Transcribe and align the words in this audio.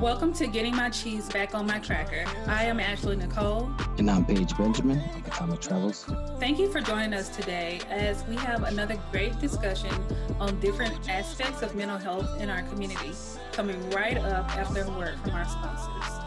Welcome 0.00 0.32
to 0.36 0.46
Getting 0.46 0.74
My 0.74 0.88
Cheese 0.88 1.28
Back 1.28 1.54
on 1.54 1.66
My 1.66 1.78
Cracker. 1.78 2.24
I 2.46 2.64
am 2.64 2.80
Ashley 2.80 3.16
Nicole. 3.16 3.70
And 3.98 4.10
I'm 4.10 4.24
Paige 4.24 4.56
Benjamin 4.56 4.98
of 4.98 5.26
Atomic 5.26 5.60
Travels. 5.60 6.10
Thank 6.38 6.58
you 6.58 6.72
for 6.72 6.80
joining 6.80 7.12
us 7.12 7.28
today 7.28 7.80
as 7.90 8.24
we 8.24 8.34
have 8.36 8.62
another 8.62 8.98
great 9.12 9.38
discussion 9.40 9.92
on 10.38 10.58
different 10.58 11.06
aspects 11.10 11.60
of 11.60 11.74
mental 11.74 11.98
health 11.98 12.40
in 12.40 12.48
our 12.48 12.62
community, 12.62 13.12
coming 13.52 13.78
right 13.90 14.16
up 14.16 14.48
after 14.56 14.84
a 14.84 14.90
word 14.98 15.18
from 15.20 15.32
our 15.32 15.44
sponsors. 15.44 16.24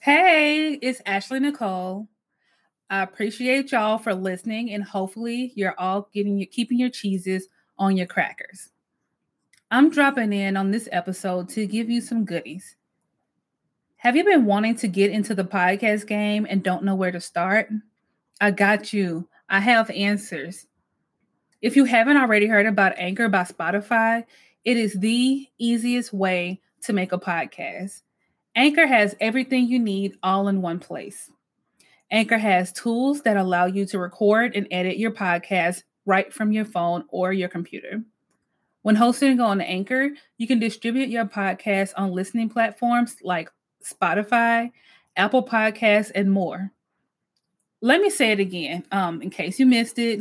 Hey, 0.00 0.74
it's 0.82 1.00
Ashley 1.06 1.40
Nicole. 1.40 2.08
I 2.90 3.00
appreciate 3.00 3.72
y'all 3.72 3.96
for 3.96 4.14
listening, 4.14 4.70
and 4.70 4.84
hopefully, 4.84 5.54
you're 5.56 5.80
all 5.80 6.10
getting 6.12 6.36
your 6.36 6.48
keeping 6.52 6.78
your 6.78 6.90
cheeses 6.90 7.48
on 7.78 7.96
your 7.96 8.06
crackers. 8.06 8.68
I'm 9.72 9.88
dropping 9.88 10.34
in 10.34 10.58
on 10.58 10.70
this 10.70 10.86
episode 10.92 11.48
to 11.48 11.66
give 11.66 11.88
you 11.88 12.02
some 12.02 12.26
goodies. 12.26 12.76
Have 13.96 14.16
you 14.16 14.22
been 14.22 14.44
wanting 14.44 14.76
to 14.76 14.86
get 14.86 15.10
into 15.10 15.34
the 15.34 15.44
podcast 15.44 16.06
game 16.06 16.46
and 16.50 16.62
don't 16.62 16.84
know 16.84 16.94
where 16.94 17.10
to 17.10 17.22
start? 17.22 17.70
I 18.38 18.50
got 18.50 18.92
you. 18.92 19.26
I 19.48 19.60
have 19.60 19.88
answers. 19.88 20.66
If 21.62 21.74
you 21.74 21.86
haven't 21.86 22.18
already 22.18 22.46
heard 22.46 22.66
about 22.66 22.98
Anchor 22.98 23.30
by 23.30 23.44
Spotify, 23.44 24.26
it 24.62 24.76
is 24.76 24.92
the 24.92 25.48
easiest 25.56 26.12
way 26.12 26.60
to 26.82 26.92
make 26.92 27.12
a 27.12 27.18
podcast. 27.18 28.02
Anchor 28.54 28.86
has 28.86 29.16
everything 29.20 29.68
you 29.68 29.78
need 29.78 30.18
all 30.22 30.48
in 30.48 30.60
one 30.60 30.80
place. 30.80 31.30
Anchor 32.10 32.36
has 32.36 32.74
tools 32.74 33.22
that 33.22 33.38
allow 33.38 33.64
you 33.64 33.86
to 33.86 33.98
record 33.98 34.54
and 34.54 34.68
edit 34.70 34.98
your 34.98 35.12
podcast 35.12 35.84
right 36.04 36.30
from 36.30 36.52
your 36.52 36.66
phone 36.66 37.04
or 37.08 37.32
your 37.32 37.48
computer. 37.48 38.02
When 38.82 38.96
hosting 38.96 39.40
on 39.40 39.60
Anchor, 39.60 40.10
you 40.38 40.46
can 40.46 40.58
distribute 40.58 41.08
your 41.08 41.24
podcast 41.24 41.92
on 41.96 42.10
listening 42.10 42.48
platforms 42.48 43.16
like 43.22 43.48
Spotify, 43.84 44.72
Apple 45.16 45.44
Podcasts, 45.44 46.10
and 46.14 46.30
more. 46.30 46.70
Let 47.80 48.00
me 48.00 48.10
say 48.10 48.32
it 48.32 48.40
again 48.40 48.84
um, 48.90 49.22
in 49.22 49.30
case 49.30 49.58
you 49.58 49.66
missed 49.66 49.98
it. 49.98 50.20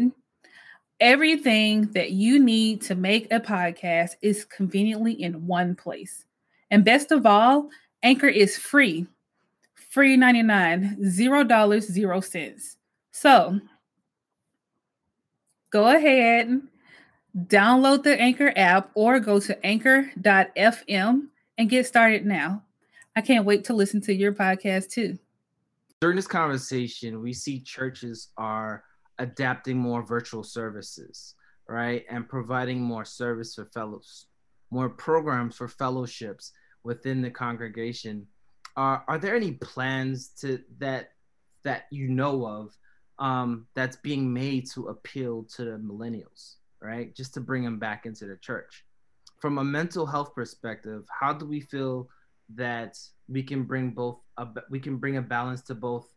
Everything 0.99 1.91
that 1.93 2.11
you 2.11 2.39
need 2.39 2.81
to 2.83 2.95
make 2.95 3.31
a 3.31 3.39
podcast 3.39 4.11
is 4.21 4.45
conveniently 4.45 5.13
in 5.13 5.47
one 5.47 5.75
place. 5.75 6.25
And 6.69 6.85
best 6.85 7.11
of 7.11 7.25
all, 7.25 7.69
Anchor 8.03 8.27
is 8.27 8.57
free. 8.57 9.07
Free 9.73 10.15
99, 10.15 10.97
$0, 11.01 11.81
0 11.81 12.21
cents. 12.21 12.77
So 13.11 13.59
go 15.71 15.95
ahead 15.95 16.61
Download 17.37 18.03
the 18.03 18.19
Anchor 18.19 18.51
app 18.55 18.91
or 18.93 19.19
go 19.19 19.39
to 19.39 19.65
anchor.fm 19.65 21.27
and 21.57 21.69
get 21.69 21.85
started 21.85 22.25
now. 22.25 22.63
I 23.15 23.21
can't 23.21 23.45
wait 23.45 23.65
to 23.65 23.73
listen 23.73 24.01
to 24.01 24.13
your 24.13 24.33
podcast 24.33 24.89
too. 24.89 25.17
During 26.01 26.15
this 26.15 26.27
conversation, 26.27 27.21
we 27.21 27.33
see 27.33 27.59
churches 27.61 28.29
are 28.37 28.83
adapting 29.19 29.77
more 29.77 30.01
virtual 30.01 30.43
services, 30.43 31.35
right? 31.67 32.03
And 32.09 32.27
providing 32.27 32.81
more 32.81 33.05
service 33.05 33.55
for 33.55 33.65
fellows, 33.65 34.25
more 34.71 34.89
programs 34.89 35.55
for 35.55 35.67
fellowships 35.67 36.51
within 36.83 37.21
the 37.21 37.29
congregation. 37.29 38.27
Are, 38.75 39.03
are 39.07 39.19
there 39.19 39.35
any 39.35 39.53
plans 39.53 40.29
to 40.39 40.59
that 40.79 41.11
that 41.63 41.83
you 41.91 42.07
know 42.07 42.45
of 42.47 42.75
um, 43.19 43.67
that's 43.75 43.97
being 43.97 44.33
made 44.33 44.67
to 44.71 44.87
appeal 44.87 45.43
to 45.55 45.65
the 45.65 45.77
millennials? 45.77 46.55
Right? 46.81 47.15
Just 47.15 47.33
to 47.35 47.41
bring 47.41 47.63
them 47.63 47.79
back 47.79 48.05
into 48.05 48.25
the 48.25 48.37
church. 48.37 48.85
From 49.39 49.57
a 49.57 49.63
mental 49.63 50.05
health 50.05 50.33
perspective, 50.35 51.03
how 51.09 51.33
do 51.33 51.45
we 51.45 51.61
feel 51.61 52.09
that 52.55 52.97
we 53.27 53.43
can 53.43 53.63
bring 53.63 53.91
both 53.91 54.19
a, 54.37 54.47
we 54.69 54.79
can 54.79 54.97
bring 54.97 55.17
a 55.17 55.21
balance 55.21 55.61
to 55.63 55.75
both 55.75 56.07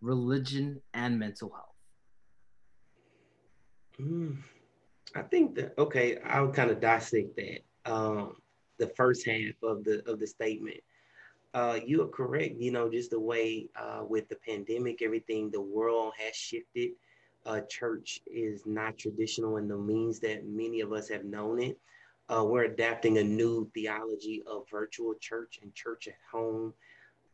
religion 0.00 0.80
and 0.94 1.18
mental 1.18 1.50
health? 1.50 1.66
Mm, 4.00 4.38
I 5.14 5.22
think 5.22 5.54
that 5.56 5.74
okay, 5.78 6.18
I'll 6.24 6.52
kind 6.52 6.70
of 6.70 6.80
dissect 6.80 7.36
that. 7.36 7.60
Um, 7.84 8.36
the 8.78 8.88
first 8.96 9.26
half 9.26 9.54
of 9.62 9.84
the 9.84 10.02
of 10.10 10.18
the 10.18 10.26
statement. 10.26 10.80
Uh, 11.54 11.78
you 11.84 12.02
are 12.02 12.08
correct. 12.08 12.56
You 12.58 12.72
know, 12.72 12.90
just 12.90 13.10
the 13.10 13.20
way 13.20 13.68
uh, 13.76 14.04
with 14.08 14.26
the 14.30 14.36
pandemic, 14.36 15.02
everything, 15.02 15.50
the 15.50 15.60
world 15.60 16.14
has 16.18 16.34
shifted 16.34 16.92
uh, 17.46 17.60
church 17.68 18.20
is 18.26 18.62
not 18.66 18.98
traditional 18.98 19.56
in 19.56 19.68
the 19.68 19.76
means 19.76 20.20
that 20.20 20.46
many 20.46 20.80
of 20.80 20.92
us 20.92 21.08
have 21.08 21.24
known 21.24 21.60
it. 21.60 21.78
Uh, 22.28 22.44
we're 22.44 22.64
adapting 22.64 23.18
a 23.18 23.24
new 23.24 23.68
theology 23.74 24.42
of 24.46 24.64
virtual 24.70 25.14
church 25.20 25.58
and 25.62 25.74
church 25.74 26.08
at 26.08 26.14
home. 26.30 26.72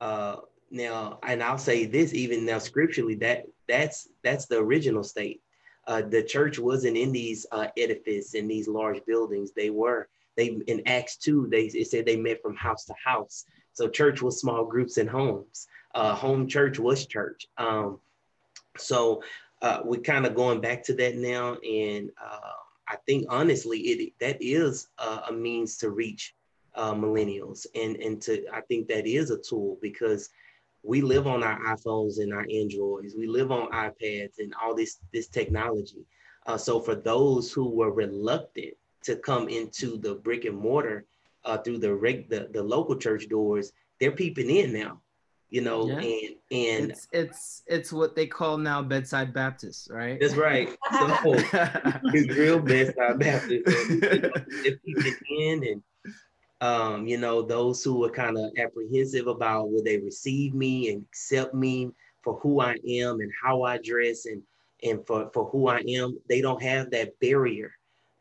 Uh, 0.01 0.37
now, 0.71 1.19
and 1.23 1.43
I'll 1.43 1.59
say 1.59 1.87
this 1.87 2.15
even 2.15 2.45
now 2.45 2.59
scripturally 2.59 3.15
that 3.17 3.47
that's 3.69 4.09
that's 4.23 4.47
the 4.47 4.59
original 4.59 5.03
state. 5.03 5.41
Uh, 5.87 6.03
the 6.03 6.23
church 6.23 6.59
wasn't 6.59 6.97
in 6.97 7.13
these 7.13 7.47
uh, 7.53 7.69
edifices 7.77 8.35
in 8.35 8.49
these 8.49 8.69
large 8.69 9.05
buildings. 9.07 9.53
They 9.53 9.71
were 9.71 10.09
they 10.37 10.49
in 10.67 10.83
Acts 10.87 11.17
two. 11.17 11.49
They 11.51 11.65
it 11.67 11.89
said 11.89 12.05
they 12.05 12.17
met 12.17 12.43
from 12.43 12.57
house 12.57 12.85
to 12.87 12.95
house. 13.03 13.45
So 13.73 13.89
church 13.89 14.21
was 14.21 14.41
small 14.41 14.65
groups 14.65 14.97
and 14.97 15.09
homes. 15.09 15.67
Uh, 15.95 16.15
home 16.15 16.49
church 16.49 16.79
was 16.79 17.07
church. 17.07 17.47
Um, 17.57 18.01
so 18.77 19.23
uh, 19.63 19.81
we're 19.85 20.01
kind 20.01 20.27
of 20.27 20.35
going 20.35 20.61
back 20.61 20.83
to 20.85 20.95
that 20.95 21.17
now, 21.17 21.57
and 21.57 22.11
uh, 22.23 22.53
I 22.89 22.97
think 23.07 23.27
honestly, 23.29 23.79
it 23.81 24.13
that 24.21 24.39
is 24.41 24.89
a 24.99 25.33
means 25.33 25.77
to 25.79 25.91
reach 25.91 26.35
uh, 26.75 26.95
millennials, 26.95 27.67
and 27.75 27.97
and 27.97 28.23
to 28.23 28.45
I 28.53 28.61
think 28.63 28.89
that 28.89 29.07
is 29.07 29.31
a 29.31 29.39
tool 29.39 29.79
because 29.83 30.31
we 30.83 31.03
live 31.03 31.27
on 31.27 31.43
our 31.43 31.59
iPhones 31.75 32.19
and 32.19 32.33
our 32.33 32.47
Androids, 32.51 33.15
we 33.17 33.27
live 33.27 33.51
on 33.51 33.71
iPads 33.73 34.39
and 34.39 34.55
all 34.63 34.75
this 34.75 34.99
this 35.13 35.29
technology. 35.29 36.07
Uh, 36.47 36.57
so 36.57 36.81
for 36.81 36.95
those 36.95 37.53
who 37.53 37.69
were 37.69 37.93
reluctant 37.93 38.75
to 39.03 39.17
come 39.17 39.49
into 39.49 39.99
the 39.99 40.15
brick 40.15 40.45
and 40.45 40.57
mortar 40.57 41.05
uh, 41.45 41.59
through 41.59 41.79
the, 41.79 41.93
reg- 41.93 42.31
the 42.31 42.49
the 42.53 42.63
local 42.63 42.97
church 42.97 43.29
doors, 43.29 43.73
they're 43.99 44.13
peeping 44.13 44.51
in 44.51 44.73
now 44.73 45.01
you 45.51 45.63
know, 45.63 45.89
yeah. 45.89 45.97
and 45.97 46.35
and 46.51 46.91
it's, 46.91 47.09
it's 47.13 47.63
it's 47.67 47.93
what 47.93 48.15
they 48.15 48.27
call 48.27 48.59
now 48.59 48.83
bedside 48.83 49.33
Baptists, 49.33 49.89
right? 49.91 50.19
That's 50.21 50.35
right. 50.35 50.69
So 50.91 51.35
it's 51.35 52.37
real 52.37 52.59
bedside 52.61 53.19
Baptist. 53.19 53.63
If 53.67 54.83
people 54.83 55.13
in 55.39 55.65
and 55.65 55.83
um, 56.61 57.07
you 57.07 57.19
know, 57.19 57.43
those 57.43 57.85
who 57.85 58.05
are 58.05 58.11
kind 58.11 58.37
of 58.37 58.51
apprehensive 58.59 59.27
about 59.27 59.71
will 59.71 59.83
they 59.83 59.99
receive 59.99 60.55
me 60.55 60.91
and 60.91 61.05
accept 61.05 61.55
me 61.55 61.91
for 62.23 62.35
who 62.41 62.61
I 62.61 62.77
am 62.87 63.21
and 63.21 63.33
how 63.43 63.63
I 63.63 63.79
dress 63.79 64.27
and 64.27 64.43
and 64.83 65.05
for 65.07 65.31
for 65.33 65.47
who 65.47 65.69
I 65.69 65.83
am, 65.89 66.19
they 66.29 66.41
don't 66.41 66.63
have 66.63 66.91
that 66.91 67.19
barrier, 67.21 67.73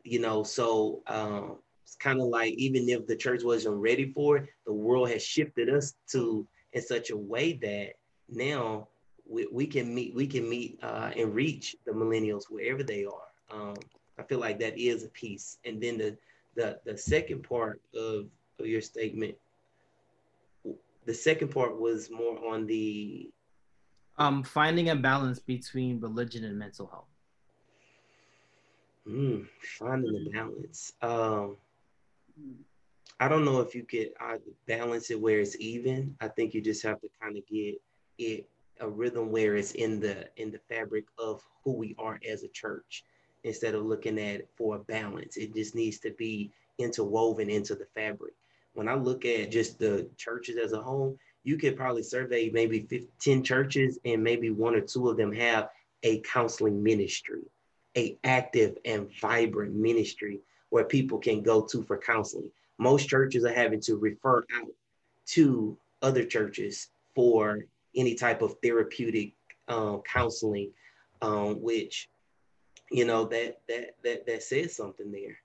you 0.02 0.20
know. 0.20 0.42
So 0.44 1.02
um, 1.06 1.58
it's 1.84 1.96
kind 1.96 2.20
of 2.20 2.28
like 2.28 2.54
even 2.54 2.88
if 2.88 3.06
the 3.06 3.16
church 3.16 3.42
wasn't 3.44 3.76
ready 3.76 4.12
for 4.12 4.38
it, 4.38 4.48
the 4.66 4.72
world 4.72 5.10
has 5.10 5.22
shifted 5.22 5.68
us 5.68 5.94
to 6.12 6.46
in 6.72 6.82
such 6.82 7.10
a 7.10 7.16
way 7.16 7.54
that 7.54 7.94
now 8.28 8.88
we, 9.28 9.46
we 9.52 9.66
can 9.66 9.94
meet 9.94 10.14
we 10.14 10.26
can 10.26 10.48
meet 10.48 10.78
uh, 10.82 11.10
and 11.16 11.34
reach 11.34 11.76
the 11.86 11.92
millennials 11.92 12.44
wherever 12.50 12.82
they 12.82 13.04
are. 13.04 13.28
Um, 13.50 13.74
I 14.18 14.22
feel 14.22 14.40
like 14.40 14.58
that 14.60 14.78
is 14.78 15.04
a 15.04 15.08
piece. 15.08 15.58
And 15.64 15.80
then 15.82 15.98
the 15.98 16.16
the 16.54 16.80
the 16.84 16.96
second 16.96 17.42
part 17.42 17.80
of, 17.94 18.26
of 18.58 18.66
your 18.66 18.80
statement, 18.80 19.34
the 21.06 21.14
second 21.14 21.48
part 21.48 21.78
was 21.78 22.10
more 22.10 22.38
on 22.52 22.66
the 22.66 23.30
um, 24.18 24.42
finding 24.42 24.90
a 24.90 24.96
balance 24.96 25.38
between 25.38 26.00
religion 26.00 26.44
and 26.44 26.58
mental 26.58 26.88
health. 26.88 27.04
Mm, 29.08 29.46
finding 29.78 30.26
a 30.26 30.30
balance. 30.30 30.92
Um, 31.00 31.56
I 33.20 33.26
don't 33.26 33.44
know 33.44 33.60
if 33.60 33.74
you 33.74 33.82
could 33.82 34.10
uh, 34.20 34.36
balance 34.66 35.10
it 35.10 35.20
where 35.20 35.40
it's 35.40 35.56
even. 35.58 36.14
I 36.20 36.28
think 36.28 36.54
you 36.54 36.60
just 36.60 36.84
have 36.84 37.00
to 37.00 37.08
kind 37.20 37.36
of 37.36 37.46
get 37.48 37.80
it 38.18 38.48
a 38.80 38.88
rhythm 38.88 39.32
where 39.32 39.56
it's 39.56 39.72
in 39.72 39.98
the 39.98 40.28
in 40.36 40.52
the 40.52 40.60
fabric 40.68 41.04
of 41.18 41.42
who 41.64 41.72
we 41.72 41.96
are 41.98 42.20
as 42.28 42.44
a 42.44 42.48
church 42.48 43.04
instead 43.42 43.74
of 43.74 43.84
looking 43.84 44.20
at 44.20 44.46
for 44.56 44.76
a 44.76 44.78
balance. 44.80 45.36
It 45.36 45.52
just 45.52 45.74
needs 45.74 45.98
to 46.00 46.12
be 46.12 46.52
interwoven 46.78 47.50
into 47.50 47.74
the 47.74 47.86
fabric. 47.94 48.34
When 48.74 48.88
I 48.88 48.94
look 48.94 49.24
at 49.24 49.50
just 49.50 49.80
the 49.80 50.08
churches 50.16 50.56
as 50.56 50.72
a 50.72 50.80
whole, 50.80 51.18
you 51.42 51.56
could 51.56 51.76
probably 51.76 52.04
survey 52.04 52.50
maybe 52.50 52.86
15 52.88 53.42
churches 53.42 53.98
and 54.04 54.22
maybe 54.22 54.50
one 54.50 54.76
or 54.76 54.80
two 54.80 55.08
of 55.08 55.16
them 55.16 55.32
have 55.32 55.70
a 56.04 56.20
counseling 56.20 56.80
ministry, 56.80 57.42
a 57.96 58.16
active 58.22 58.78
and 58.84 59.10
vibrant 59.20 59.74
ministry 59.74 60.38
where 60.70 60.84
people 60.84 61.18
can 61.18 61.42
go 61.42 61.62
to 61.62 61.82
for 61.82 61.98
counseling 61.98 62.50
most 62.78 63.08
churches 63.08 63.44
are 63.44 63.52
having 63.52 63.80
to 63.82 63.96
refer 63.96 64.38
out 64.56 64.72
to 65.26 65.76
other 66.02 66.24
churches 66.24 66.88
for 67.14 67.64
any 67.96 68.14
type 68.14 68.42
of 68.42 68.54
therapeutic 68.62 69.34
um, 69.68 70.02
counseling, 70.02 70.70
um, 71.22 71.60
which 71.60 72.08
you 72.90 73.04
know 73.04 73.24
that 73.24 73.60
that 73.68 73.96
that 74.04 74.26
that 74.26 74.42
says 74.42 74.74
something 74.76 75.12
there. 75.12 75.36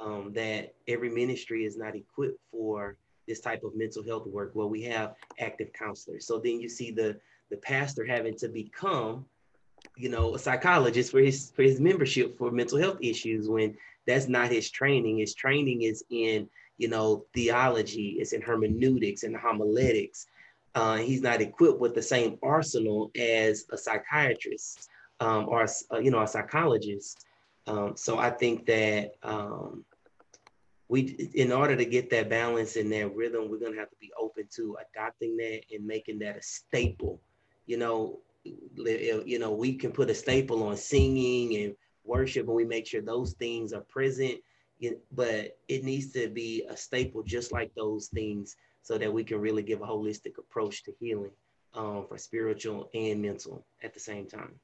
um, 0.00 0.32
that 0.34 0.74
every 0.88 1.10
ministry 1.10 1.64
is 1.64 1.76
not 1.76 1.94
equipped 1.94 2.40
for 2.50 2.96
this 3.26 3.40
type 3.40 3.64
of 3.64 3.76
mental 3.76 4.02
health 4.04 4.26
work 4.26 4.50
where 4.54 4.66
we 4.66 4.82
have 4.82 5.14
active 5.40 5.72
counselors. 5.72 6.26
So 6.26 6.38
then 6.38 6.60
you 6.60 6.68
see 6.68 6.90
the 6.90 7.18
the 7.50 7.56
pastor 7.58 8.04
having 8.04 8.36
to 8.36 8.48
become, 8.48 9.24
you 9.96 10.08
know, 10.08 10.34
a 10.34 10.38
psychologist 10.38 11.10
for 11.12 11.20
his 11.20 11.52
for 11.54 11.62
his 11.62 11.80
membership 11.80 12.36
for 12.38 12.50
mental 12.50 12.78
health 12.78 12.98
issues 13.00 13.48
when 13.48 13.76
that's 14.06 14.28
not 14.28 14.50
his 14.50 14.70
training. 14.70 15.18
His 15.18 15.34
training 15.34 15.82
is 15.82 16.04
in, 16.10 16.48
you 16.78 16.88
know, 16.88 17.24
theology, 17.34 18.16
it's 18.18 18.32
in 18.32 18.42
hermeneutics 18.42 19.22
and 19.22 19.36
homiletics. 19.36 20.26
Uh, 20.74 20.96
he's 20.96 21.22
not 21.22 21.40
equipped 21.40 21.80
with 21.80 21.94
the 21.94 22.02
same 22.02 22.38
arsenal 22.42 23.10
as 23.18 23.64
a 23.70 23.78
psychiatrist 23.78 24.88
um, 25.20 25.48
or, 25.48 25.64
a, 25.64 26.02
you 26.02 26.10
know, 26.10 26.22
a 26.22 26.28
psychologist. 26.28 27.24
Um, 27.66 27.96
so 27.96 28.18
I 28.18 28.30
think 28.30 28.66
that 28.66 29.12
um, 29.22 29.84
we, 30.88 31.30
in 31.34 31.50
order 31.50 31.76
to 31.76 31.84
get 31.84 32.10
that 32.10 32.28
balance 32.28 32.76
and 32.76 32.92
that 32.92 33.14
rhythm, 33.14 33.48
we're 33.50 33.58
gonna 33.58 33.78
have 33.78 33.90
to 33.90 33.96
be 34.00 34.12
open 34.20 34.46
to 34.56 34.76
adopting 34.90 35.36
that 35.38 35.62
and 35.74 35.86
making 35.86 36.18
that 36.20 36.36
a 36.36 36.42
staple. 36.42 37.20
You 37.66 37.78
know, 37.78 38.20
you 38.44 39.38
know, 39.38 39.50
we 39.50 39.74
can 39.74 39.90
put 39.90 40.10
a 40.10 40.14
staple 40.14 40.62
on 40.62 40.76
singing 40.76 41.56
and 41.64 41.74
worship, 42.04 42.46
and 42.46 42.54
we 42.54 42.64
make 42.64 42.86
sure 42.86 43.00
those 43.00 43.32
things 43.32 43.72
are 43.72 43.80
present. 43.80 44.38
But 45.12 45.58
it 45.68 45.84
needs 45.84 46.12
to 46.12 46.28
be 46.28 46.64
a 46.68 46.76
staple, 46.76 47.22
just 47.22 47.52
like 47.52 47.74
those 47.74 48.08
things, 48.08 48.56
so 48.82 48.98
that 48.98 49.12
we 49.12 49.24
can 49.24 49.40
really 49.40 49.62
give 49.62 49.80
a 49.82 49.86
holistic 49.86 50.38
approach 50.38 50.84
to 50.84 50.92
healing 51.00 51.32
um, 51.74 52.06
for 52.08 52.18
spiritual 52.18 52.90
and 52.94 53.20
mental 53.20 53.64
at 53.82 53.94
the 53.94 54.00
same 54.00 54.26
time. 54.26 54.54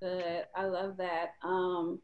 Good. 0.00 0.44
I 0.54 0.64
love 0.66 0.96
that. 0.98 1.34
Um, 1.42 2.00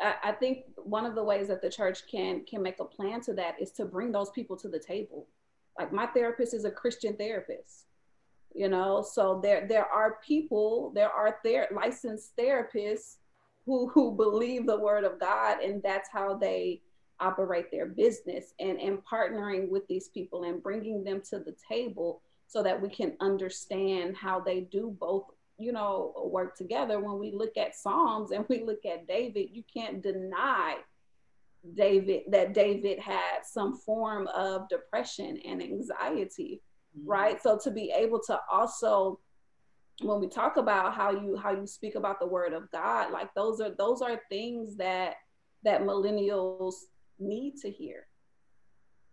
I, 0.00 0.14
I 0.24 0.32
think 0.32 0.64
one 0.76 1.06
of 1.06 1.14
the 1.14 1.24
ways 1.24 1.48
that 1.48 1.62
the 1.62 1.70
church 1.70 2.06
can 2.10 2.44
can 2.44 2.62
make 2.62 2.80
a 2.80 2.84
plan 2.84 3.20
to 3.22 3.34
that 3.34 3.60
is 3.60 3.70
to 3.72 3.84
bring 3.84 4.12
those 4.12 4.30
people 4.30 4.56
to 4.58 4.68
the 4.68 4.78
table. 4.78 5.26
Like 5.78 5.92
my 5.92 6.06
therapist 6.06 6.54
is 6.54 6.64
a 6.64 6.70
Christian 6.70 7.16
therapist, 7.16 7.86
you 8.54 8.68
know. 8.68 9.02
So 9.02 9.40
there 9.42 9.66
there 9.68 9.86
are 9.86 10.18
people, 10.26 10.92
there 10.94 11.10
are 11.10 11.38
ther- 11.44 11.68
licensed 11.74 12.36
therapists 12.36 13.16
who 13.66 13.88
who 13.88 14.12
believe 14.16 14.66
the 14.66 14.78
word 14.78 15.04
of 15.04 15.20
God, 15.20 15.60
and 15.60 15.82
that's 15.82 16.08
how 16.10 16.36
they 16.36 16.80
operate 17.20 17.70
their 17.70 17.86
business. 17.86 18.54
And 18.58 18.80
and 18.80 18.98
partnering 19.04 19.68
with 19.68 19.86
these 19.88 20.08
people 20.08 20.44
and 20.44 20.62
bringing 20.62 21.04
them 21.04 21.20
to 21.30 21.38
the 21.38 21.54
table 21.68 22.22
so 22.46 22.62
that 22.62 22.80
we 22.80 22.88
can 22.88 23.16
understand 23.20 24.16
how 24.16 24.40
they 24.40 24.60
do 24.60 24.96
both 25.00 25.24
you 25.58 25.72
know, 25.72 26.12
work 26.30 26.56
together. 26.56 27.00
When 27.00 27.18
we 27.18 27.32
look 27.32 27.56
at 27.56 27.74
Psalms 27.74 28.30
and 28.30 28.44
we 28.48 28.62
look 28.64 28.84
at 28.84 29.06
David, 29.06 29.48
you 29.52 29.62
can't 29.72 30.02
deny 30.02 30.76
David 31.74 32.22
that 32.30 32.54
David 32.54 32.98
had 32.98 33.40
some 33.44 33.76
form 33.78 34.28
of 34.28 34.68
depression 34.68 35.40
and 35.44 35.62
anxiety, 35.62 36.60
mm-hmm. 36.98 37.08
right? 37.08 37.42
So 37.42 37.58
to 37.64 37.70
be 37.70 37.92
able 37.94 38.20
to 38.26 38.38
also 38.50 39.18
when 40.02 40.20
we 40.20 40.28
talk 40.28 40.56
about 40.56 40.94
how 40.94 41.10
you 41.10 41.36
how 41.36 41.52
you 41.52 41.66
speak 41.66 41.94
about 41.94 42.20
the 42.20 42.26
word 42.26 42.52
of 42.52 42.70
God, 42.70 43.12
like 43.12 43.32
those 43.34 43.60
are 43.60 43.70
those 43.70 44.02
are 44.02 44.20
things 44.28 44.76
that 44.76 45.14
that 45.64 45.82
millennials 45.82 46.74
need 47.18 47.56
to 47.62 47.70
hear. 47.70 48.06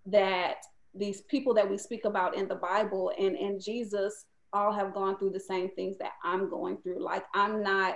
That 0.06 0.57
these 0.94 1.21
people 1.21 1.53
that 1.56 1.69
we 1.69 1.77
speak 1.77 2.06
about 2.06 2.35
in 2.35 2.47
the 2.47 2.56
Bible 2.56 3.12
and 3.18 3.35
and 3.38 3.62
Jesus 3.62 4.25
all 4.53 4.71
have 4.71 4.94
gone 4.94 5.18
through 5.18 5.31
the 5.31 5.39
same 5.39 5.69
things 5.69 5.97
that 5.97 6.12
I'm 6.24 6.50
going 6.50 6.77
through. 6.77 7.03
Like 7.03 7.25
I'm 7.33 7.63
not, 7.63 7.95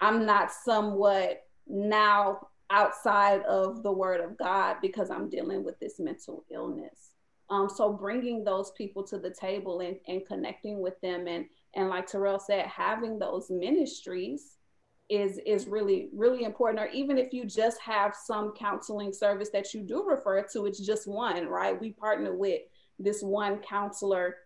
I'm 0.00 0.24
not 0.24 0.50
somewhat 0.50 1.42
now 1.66 2.48
outside 2.70 3.42
of 3.42 3.82
the 3.82 3.92
word 3.92 4.20
of 4.20 4.38
God 4.38 4.76
because 4.80 5.10
I'm 5.10 5.28
dealing 5.28 5.62
with 5.62 5.78
this 5.78 6.00
mental 6.00 6.44
illness. 6.50 7.10
Um, 7.50 7.68
so 7.68 7.92
bringing 7.92 8.44
those 8.44 8.70
people 8.72 9.04
to 9.04 9.18
the 9.18 9.30
table 9.30 9.80
and, 9.80 9.96
and 10.08 10.26
connecting 10.26 10.80
with 10.80 10.98
them 11.02 11.26
and 11.28 11.44
and 11.74 11.88
like 11.88 12.06
Terrell 12.06 12.38
said, 12.38 12.66
having 12.66 13.18
those 13.18 13.50
ministries 13.50 14.56
is 15.08 15.38
is 15.44 15.66
really 15.66 16.08
really 16.14 16.44
important. 16.44 16.80
Or 16.80 16.88
even 16.88 17.18
if 17.18 17.32
you 17.32 17.44
just 17.44 17.80
have 17.80 18.14
some 18.14 18.52
counseling 18.52 19.12
service 19.12 19.50
that 19.50 19.74
you 19.74 19.82
do 19.82 20.04
refer 20.04 20.42
to, 20.52 20.66
it's 20.66 20.84
just 20.84 21.06
one, 21.06 21.46
right? 21.46 21.78
We 21.78 21.92
partner 21.92 22.34
with 22.34 22.62
this 22.98 23.22
one 23.22 23.58
counselor 23.58 24.36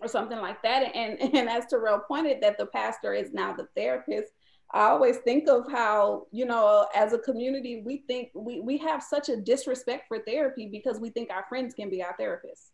or 0.00 0.08
something 0.08 0.38
like 0.38 0.62
that. 0.62 0.94
And, 0.94 1.20
and 1.34 1.48
as 1.48 1.66
Terrell 1.66 2.00
pointed, 2.00 2.42
that 2.42 2.58
the 2.58 2.66
pastor 2.66 3.12
is 3.12 3.32
now 3.32 3.54
the 3.54 3.66
therapist. 3.76 4.32
I 4.72 4.88
always 4.88 5.18
think 5.18 5.48
of 5.48 5.70
how, 5.70 6.26
you 6.32 6.46
know, 6.46 6.86
as 6.94 7.12
a 7.12 7.18
community, 7.18 7.82
we 7.84 8.04
think 8.08 8.30
we, 8.34 8.60
we 8.60 8.76
have 8.78 9.02
such 9.02 9.28
a 9.28 9.36
disrespect 9.36 10.08
for 10.08 10.18
therapy 10.20 10.68
because 10.70 10.98
we 10.98 11.10
think 11.10 11.30
our 11.30 11.44
friends 11.48 11.74
can 11.74 11.90
be 11.90 12.02
our 12.02 12.16
therapists. 12.20 12.70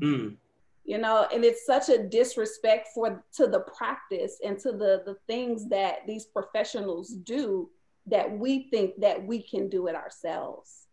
Mm. 0.00 0.36
You 0.84 0.98
know, 0.98 1.26
and 1.32 1.44
it's 1.44 1.64
such 1.64 1.88
a 1.88 2.02
disrespect 2.02 2.88
for 2.94 3.24
to 3.36 3.46
the 3.46 3.60
practice 3.60 4.38
and 4.44 4.58
to 4.58 4.72
the 4.72 5.02
the 5.06 5.16
things 5.26 5.68
that 5.70 6.06
these 6.06 6.26
professionals 6.26 7.08
do 7.08 7.70
that 8.06 8.30
we 8.30 8.68
think 8.70 9.00
that 9.00 9.24
we 9.24 9.42
can 9.42 9.68
do 9.68 9.86
it 9.86 9.94
ourselves. 9.94 10.86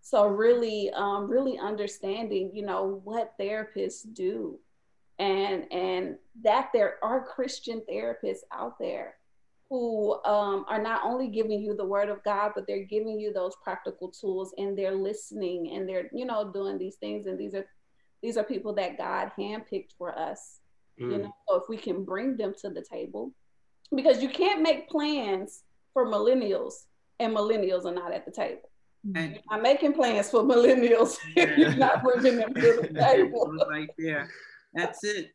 So 0.00 0.26
really, 0.26 0.90
um, 0.90 1.30
really 1.30 1.58
understanding, 1.58 2.50
you 2.52 2.64
know, 2.64 3.00
what 3.04 3.38
therapists 3.38 4.02
do 4.12 4.58
and 5.18 5.70
and 5.72 6.16
that 6.42 6.70
there 6.72 6.96
are 7.02 7.26
christian 7.26 7.82
therapists 7.90 8.42
out 8.52 8.78
there 8.78 9.14
who 9.68 10.14
um, 10.24 10.64
are 10.66 10.80
not 10.80 11.02
only 11.04 11.28
giving 11.28 11.60
you 11.60 11.74
the 11.74 11.84
word 11.84 12.08
of 12.08 12.22
god 12.24 12.52
but 12.54 12.66
they're 12.66 12.84
giving 12.84 13.18
you 13.18 13.32
those 13.32 13.54
practical 13.62 14.08
tools 14.08 14.54
and 14.58 14.78
they're 14.78 14.94
listening 14.94 15.72
and 15.74 15.88
they're 15.88 16.08
you 16.12 16.24
know 16.24 16.50
doing 16.52 16.78
these 16.78 16.96
things 16.96 17.26
and 17.26 17.38
these 17.38 17.54
are 17.54 17.66
these 18.22 18.36
are 18.36 18.44
people 18.44 18.72
that 18.74 18.98
god 18.98 19.30
handpicked 19.38 19.92
for 19.96 20.16
us 20.18 20.58
mm. 21.00 21.10
you 21.12 21.18
know 21.18 21.34
so 21.48 21.56
if 21.56 21.64
we 21.68 21.76
can 21.76 22.04
bring 22.04 22.36
them 22.36 22.54
to 22.60 22.70
the 22.70 22.82
table 22.82 23.32
because 23.94 24.22
you 24.22 24.28
can't 24.28 24.62
make 24.62 24.88
plans 24.88 25.62
for 25.92 26.06
millennials 26.06 26.84
and 27.20 27.34
millennials 27.34 27.84
are 27.84 27.94
not 27.94 28.12
at 28.12 28.24
the 28.24 28.32
table 28.32 28.70
and 29.14 29.32
you're 29.32 29.42
not 29.50 29.62
making 29.62 29.92
plans 29.92 30.30
for 30.30 30.42
millennials 30.42 31.16
yeah. 31.36 31.56
you're 31.56 31.76
not 31.76 32.02
bringing 32.02 32.36
them 32.36 32.52
to 32.52 32.88
the 32.92 33.00
table 33.00 33.54
right 33.70 33.90
there 33.96 34.28
that's 34.74 35.04
it. 35.04 35.32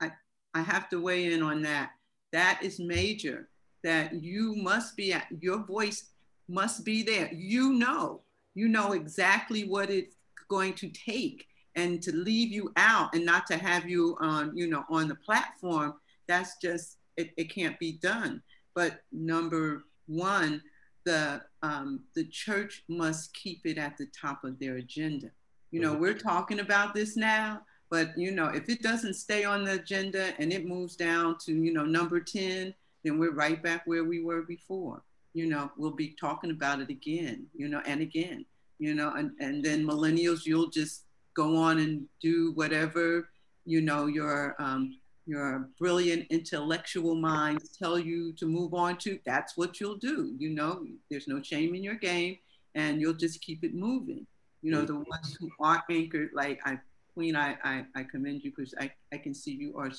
I, 0.00 0.10
I 0.54 0.62
have 0.62 0.88
to 0.90 1.00
weigh 1.00 1.32
in 1.32 1.42
on 1.42 1.62
that. 1.62 1.90
That 2.32 2.60
is 2.62 2.78
major, 2.78 3.48
that 3.84 4.14
you 4.14 4.54
must 4.56 4.96
be 4.96 5.12
at, 5.12 5.26
your 5.40 5.64
voice 5.64 6.10
must 6.48 6.84
be 6.84 7.02
there. 7.02 7.32
You 7.32 7.72
know, 7.72 8.22
you 8.54 8.68
know 8.68 8.92
exactly 8.92 9.64
what 9.64 9.90
it's 9.90 10.16
going 10.48 10.74
to 10.74 10.88
take 10.88 11.46
and 11.76 12.02
to 12.02 12.14
leave 12.14 12.50
you 12.52 12.72
out 12.76 13.14
and 13.14 13.24
not 13.24 13.46
to 13.48 13.56
have 13.56 13.88
you 13.88 14.16
on, 14.20 14.56
you 14.56 14.66
know, 14.66 14.84
on 14.90 15.08
the 15.08 15.14
platform, 15.14 15.94
that's 16.26 16.56
just, 16.60 16.98
it, 17.16 17.30
it 17.36 17.52
can't 17.52 17.78
be 17.78 17.92
done. 17.92 18.42
But 18.74 19.02
number 19.12 19.84
one, 20.06 20.62
the, 21.04 21.42
um, 21.62 22.00
the 22.14 22.24
church 22.24 22.84
must 22.88 23.34
keep 23.34 23.60
it 23.64 23.78
at 23.78 23.96
the 23.96 24.06
top 24.06 24.44
of 24.44 24.58
their 24.58 24.76
agenda. 24.76 25.30
You 25.70 25.80
know, 25.80 25.92
mm-hmm. 25.92 26.02
we're 26.02 26.14
talking 26.14 26.60
about 26.60 26.94
this 26.94 27.16
now, 27.16 27.62
but 27.90 28.16
you 28.16 28.30
know, 28.32 28.46
if 28.46 28.68
it 28.68 28.82
doesn't 28.82 29.14
stay 29.14 29.44
on 29.44 29.64
the 29.64 29.74
agenda 29.74 30.32
and 30.38 30.52
it 30.52 30.66
moves 30.66 30.96
down 30.96 31.38
to 31.44 31.52
you 31.52 31.72
know 31.72 31.84
number 31.84 32.20
ten, 32.20 32.74
then 33.04 33.18
we're 33.18 33.32
right 33.32 33.62
back 33.62 33.86
where 33.86 34.04
we 34.04 34.22
were 34.22 34.42
before. 34.42 35.02
You 35.32 35.46
know, 35.46 35.70
we'll 35.76 35.92
be 35.92 36.16
talking 36.20 36.50
about 36.50 36.80
it 36.80 36.90
again. 36.90 37.46
You 37.54 37.68
know, 37.68 37.82
and 37.86 38.00
again. 38.00 38.44
You 38.78 38.94
know, 38.94 39.12
and 39.14 39.32
and 39.40 39.64
then 39.64 39.84
millennials, 39.84 40.46
you'll 40.46 40.70
just 40.70 41.04
go 41.34 41.56
on 41.56 41.78
and 41.78 42.06
do 42.20 42.52
whatever 42.54 43.28
you 43.64 43.80
know 43.80 44.06
your 44.06 44.56
um, 44.58 44.96
your 45.26 45.68
brilliant 45.78 46.26
intellectual 46.30 47.14
minds 47.14 47.76
tell 47.76 47.98
you 47.98 48.32
to 48.32 48.46
move 48.46 48.74
on 48.74 48.96
to. 48.98 49.18
That's 49.24 49.56
what 49.56 49.80
you'll 49.80 49.96
do. 49.96 50.34
You 50.38 50.50
know, 50.50 50.84
there's 51.10 51.28
no 51.28 51.40
shame 51.42 51.74
in 51.74 51.84
your 51.84 51.94
game, 51.94 52.38
and 52.74 53.00
you'll 53.00 53.14
just 53.14 53.40
keep 53.40 53.62
it 53.62 53.74
moving. 53.74 54.26
You 54.62 54.72
know, 54.72 54.84
the 54.84 54.96
ones 54.96 55.36
who 55.38 55.50
are 55.60 55.82
anchored, 55.88 56.30
like 56.34 56.60
I 56.66 56.78
Queen, 57.14 57.36
I, 57.36 57.56
I, 57.64 57.84
I 57.94 58.04
commend 58.04 58.42
you 58.42 58.52
because 58.54 58.74
I, 58.78 58.90
I 59.12 59.18
can 59.18 59.34
see 59.34 59.52
you 59.52 59.76
are 59.76 59.90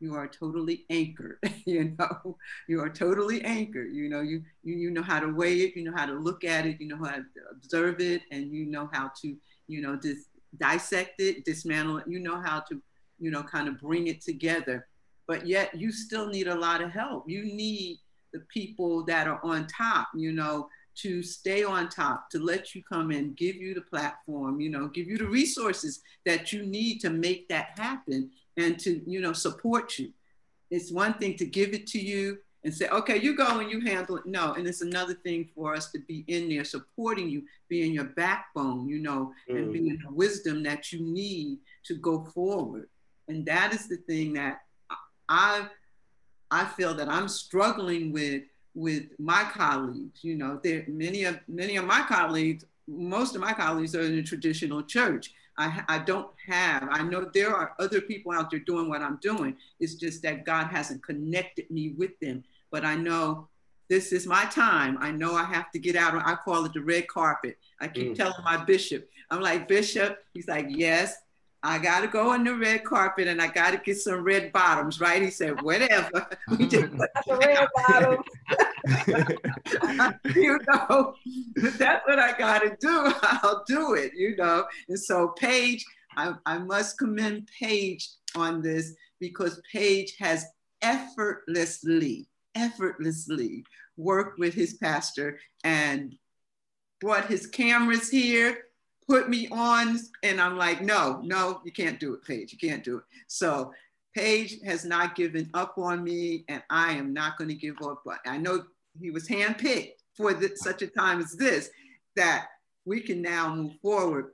you 0.00 0.14
are 0.14 0.26
totally 0.26 0.84
anchored 0.90 1.38
you 1.66 1.94
know 1.98 2.36
you 2.68 2.80
are 2.80 2.88
totally 2.88 3.42
anchored 3.44 3.94
you 3.94 4.08
know 4.08 4.22
you, 4.22 4.42
you 4.64 4.74
you 4.74 4.90
know 4.90 5.02
how 5.02 5.20
to 5.20 5.28
weigh 5.28 5.58
it 5.60 5.76
you 5.76 5.84
know 5.84 5.96
how 5.96 6.04
to 6.04 6.14
look 6.14 6.42
at 6.42 6.66
it 6.66 6.80
you 6.80 6.88
know 6.88 6.96
how 6.96 7.14
to 7.14 7.24
observe 7.52 8.00
it 8.00 8.22
and 8.32 8.50
you 8.50 8.66
know 8.66 8.90
how 8.92 9.10
to 9.22 9.36
you 9.68 9.80
know 9.80 9.94
dis- 9.96 10.26
dissect 10.58 11.20
it 11.20 11.44
dismantle 11.44 11.98
it. 11.98 12.08
You 12.08 12.20
know 12.20 12.40
how 12.40 12.60
to 12.60 12.80
you 13.18 13.30
know 13.30 13.42
kind 13.42 13.68
of 13.68 13.80
bring 13.80 14.06
it 14.06 14.20
together. 14.20 14.86
But 15.26 15.46
yet 15.46 15.74
you 15.74 15.90
still 15.90 16.28
need 16.28 16.48
a 16.48 16.54
lot 16.54 16.82
of 16.82 16.90
help. 16.90 17.28
You 17.28 17.44
need 17.44 17.98
the 18.32 18.40
people 18.52 19.04
that 19.04 19.26
are 19.28 19.40
on 19.44 19.66
top 19.66 20.08
you 20.14 20.32
know 20.32 20.68
to 20.96 21.22
stay 21.22 21.64
on 21.64 21.88
top, 21.88 22.30
to 22.30 22.38
let 22.38 22.74
you 22.74 22.82
come 22.82 23.10
in, 23.10 23.34
give 23.34 23.56
you 23.56 23.74
the 23.74 23.80
platform, 23.80 24.60
you 24.60 24.70
know, 24.70 24.88
give 24.88 25.08
you 25.08 25.18
the 25.18 25.26
resources 25.26 26.00
that 26.24 26.52
you 26.52 26.64
need 26.64 27.00
to 27.00 27.10
make 27.10 27.48
that 27.48 27.70
happen 27.76 28.30
and 28.56 28.78
to, 28.78 29.02
you 29.10 29.20
know, 29.20 29.32
support 29.32 29.98
you. 29.98 30.12
It's 30.70 30.92
one 30.92 31.14
thing 31.14 31.36
to 31.36 31.46
give 31.46 31.74
it 31.74 31.86
to 31.88 31.98
you 31.98 32.38
and 32.64 32.74
say, 32.74 32.88
okay, 32.88 33.18
you 33.20 33.36
go 33.36 33.60
and 33.60 33.70
you 33.70 33.80
handle 33.80 34.16
it. 34.16 34.26
No, 34.26 34.54
and 34.54 34.66
it's 34.66 34.80
another 34.80 35.14
thing 35.14 35.48
for 35.54 35.74
us 35.74 35.90
to 35.92 35.98
be 35.98 36.24
in 36.28 36.48
there 36.48 36.64
supporting 36.64 37.28
you, 37.28 37.42
being 37.68 37.92
your 37.92 38.04
backbone, 38.04 38.88
you 38.88 38.98
know, 38.98 39.32
mm. 39.48 39.56
and 39.56 39.72
being 39.72 39.98
the 40.02 40.12
wisdom 40.12 40.62
that 40.62 40.92
you 40.92 41.00
need 41.00 41.58
to 41.84 41.94
go 41.94 42.24
forward. 42.24 42.88
And 43.28 43.44
that 43.46 43.74
is 43.74 43.88
the 43.88 43.98
thing 43.98 44.32
that 44.34 44.62
I 45.28 45.66
I 46.50 46.64
feel 46.66 46.94
that 46.94 47.08
I'm 47.08 47.28
struggling 47.28 48.12
with 48.12 48.42
with 48.74 49.04
my 49.18 49.44
colleagues. 49.52 50.22
You 50.22 50.36
know, 50.36 50.60
there 50.62 50.84
many 50.88 51.24
of 51.24 51.38
many 51.48 51.76
of 51.76 51.84
my 51.84 52.02
colleagues, 52.02 52.64
most 52.86 53.34
of 53.34 53.40
my 53.40 53.52
colleagues 53.52 53.94
are 53.94 54.02
in 54.02 54.16
the 54.16 54.22
traditional 54.22 54.82
church. 54.82 55.32
I, 55.56 55.84
I 55.88 55.98
don't 56.00 56.28
have, 56.48 56.88
I 56.90 57.02
know 57.04 57.30
there 57.32 57.54
are 57.54 57.74
other 57.78 58.00
people 58.00 58.32
out 58.32 58.50
there 58.50 58.58
doing 58.60 58.88
what 58.88 59.02
I'm 59.02 59.18
doing. 59.22 59.56
It's 59.78 59.94
just 59.94 60.20
that 60.22 60.44
God 60.44 60.66
hasn't 60.66 61.04
connected 61.04 61.70
me 61.70 61.90
with 61.90 62.18
them. 62.18 62.42
But 62.74 62.84
I 62.84 62.96
know 62.96 63.46
this 63.88 64.10
is 64.10 64.26
my 64.26 64.46
time. 64.46 64.98
I 65.00 65.12
know 65.12 65.36
I 65.36 65.44
have 65.44 65.70
to 65.70 65.78
get 65.78 65.94
out. 65.94 66.20
I 66.26 66.34
call 66.34 66.64
it 66.64 66.72
the 66.72 66.80
red 66.80 67.06
carpet. 67.06 67.56
I 67.80 67.86
keep 67.86 68.08
mm. 68.08 68.16
telling 68.16 68.42
my 68.42 68.64
bishop, 68.64 69.08
I'm 69.30 69.40
like, 69.40 69.68
Bishop, 69.68 70.18
he's 70.32 70.48
like, 70.48 70.66
yes, 70.70 71.14
I 71.62 71.78
got 71.78 72.00
to 72.00 72.08
go 72.08 72.30
on 72.30 72.42
the 72.42 72.52
red 72.52 72.82
carpet 72.82 73.28
and 73.28 73.40
I 73.40 73.46
got 73.46 73.70
to 73.70 73.76
get 73.76 73.98
some 73.98 74.24
red 74.24 74.52
bottoms, 74.52 75.00
right? 75.00 75.22
He 75.22 75.30
said, 75.30 75.62
whatever. 75.62 76.26
we 76.58 76.66
just 76.66 76.90
put 76.96 77.10
the 77.28 77.36
red 77.36 77.68
bottoms. 77.76 78.24
you 80.34 80.58
know, 80.66 81.14
that's 81.78 82.04
what 82.08 82.18
I 82.18 82.36
got 82.36 82.62
to 82.62 82.76
do. 82.80 83.12
I'll 83.22 83.62
do 83.68 83.94
it, 83.94 84.14
you 84.16 84.34
know. 84.34 84.64
And 84.88 84.98
so 84.98 85.28
Paige, 85.28 85.84
I, 86.16 86.34
I 86.44 86.58
must 86.58 86.98
commend 86.98 87.48
Paige 87.56 88.08
on 88.34 88.62
this 88.62 88.96
because 89.20 89.62
Paige 89.72 90.16
has 90.18 90.44
effortlessly, 90.84 92.26
effortlessly 92.54 93.64
worked 93.96 94.38
with 94.38 94.54
his 94.54 94.74
pastor 94.74 95.38
and 95.62 96.16
brought 97.00 97.26
his 97.26 97.46
cameras 97.46 98.10
here, 98.10 98.58
put 99.08 99.28
me 99.28 99.48
on 99.50 99.98
and 100.22 100.40
I'm 100.40 100.56
like, 100.56 100.82
no, 100.82 101.20
no, 101.22 101.60
you 101.64 101.72
can't 101.72 102.00
do 102.00 102.14
it, 102.14 102.24
Paige. 102.24 102.52
You 102.52 102.58
can't 102.58 102.84
do 102.84 102.98
it. 102.98 103.04
So 103.26 103.72
Paige 104.14 104.60
has 104.64 104.84
not 104.84 105.14
given 105.14 105.50
up 105.54 105.74
on 105.76 106.02
me 106.02 106.44
and 106.48 106.62
I 106.70 106.92
am 106.92 107.12
not 107.12 107.36
going 107.36 107.48
to 107.48 107.54
give 107.54 107.76
up. 107.84 108.02
But 108.04 108.18
I 108.26 108.38
know 108.38 108.64
he 109.00 109.10
was 109.10 109.28
handpicked 109.28 109.92
for 110.16 110.34
such 110.56 110.82
a 110.82 110.86
time 110.86 111.20
as 111.20 111.32
this 111.32 111.70
that 112.16 112.46
we 112.84 113.00
can 113.00 113.20
now 113.20 113.54
move 113.54 113.72
forward 113.82 114.30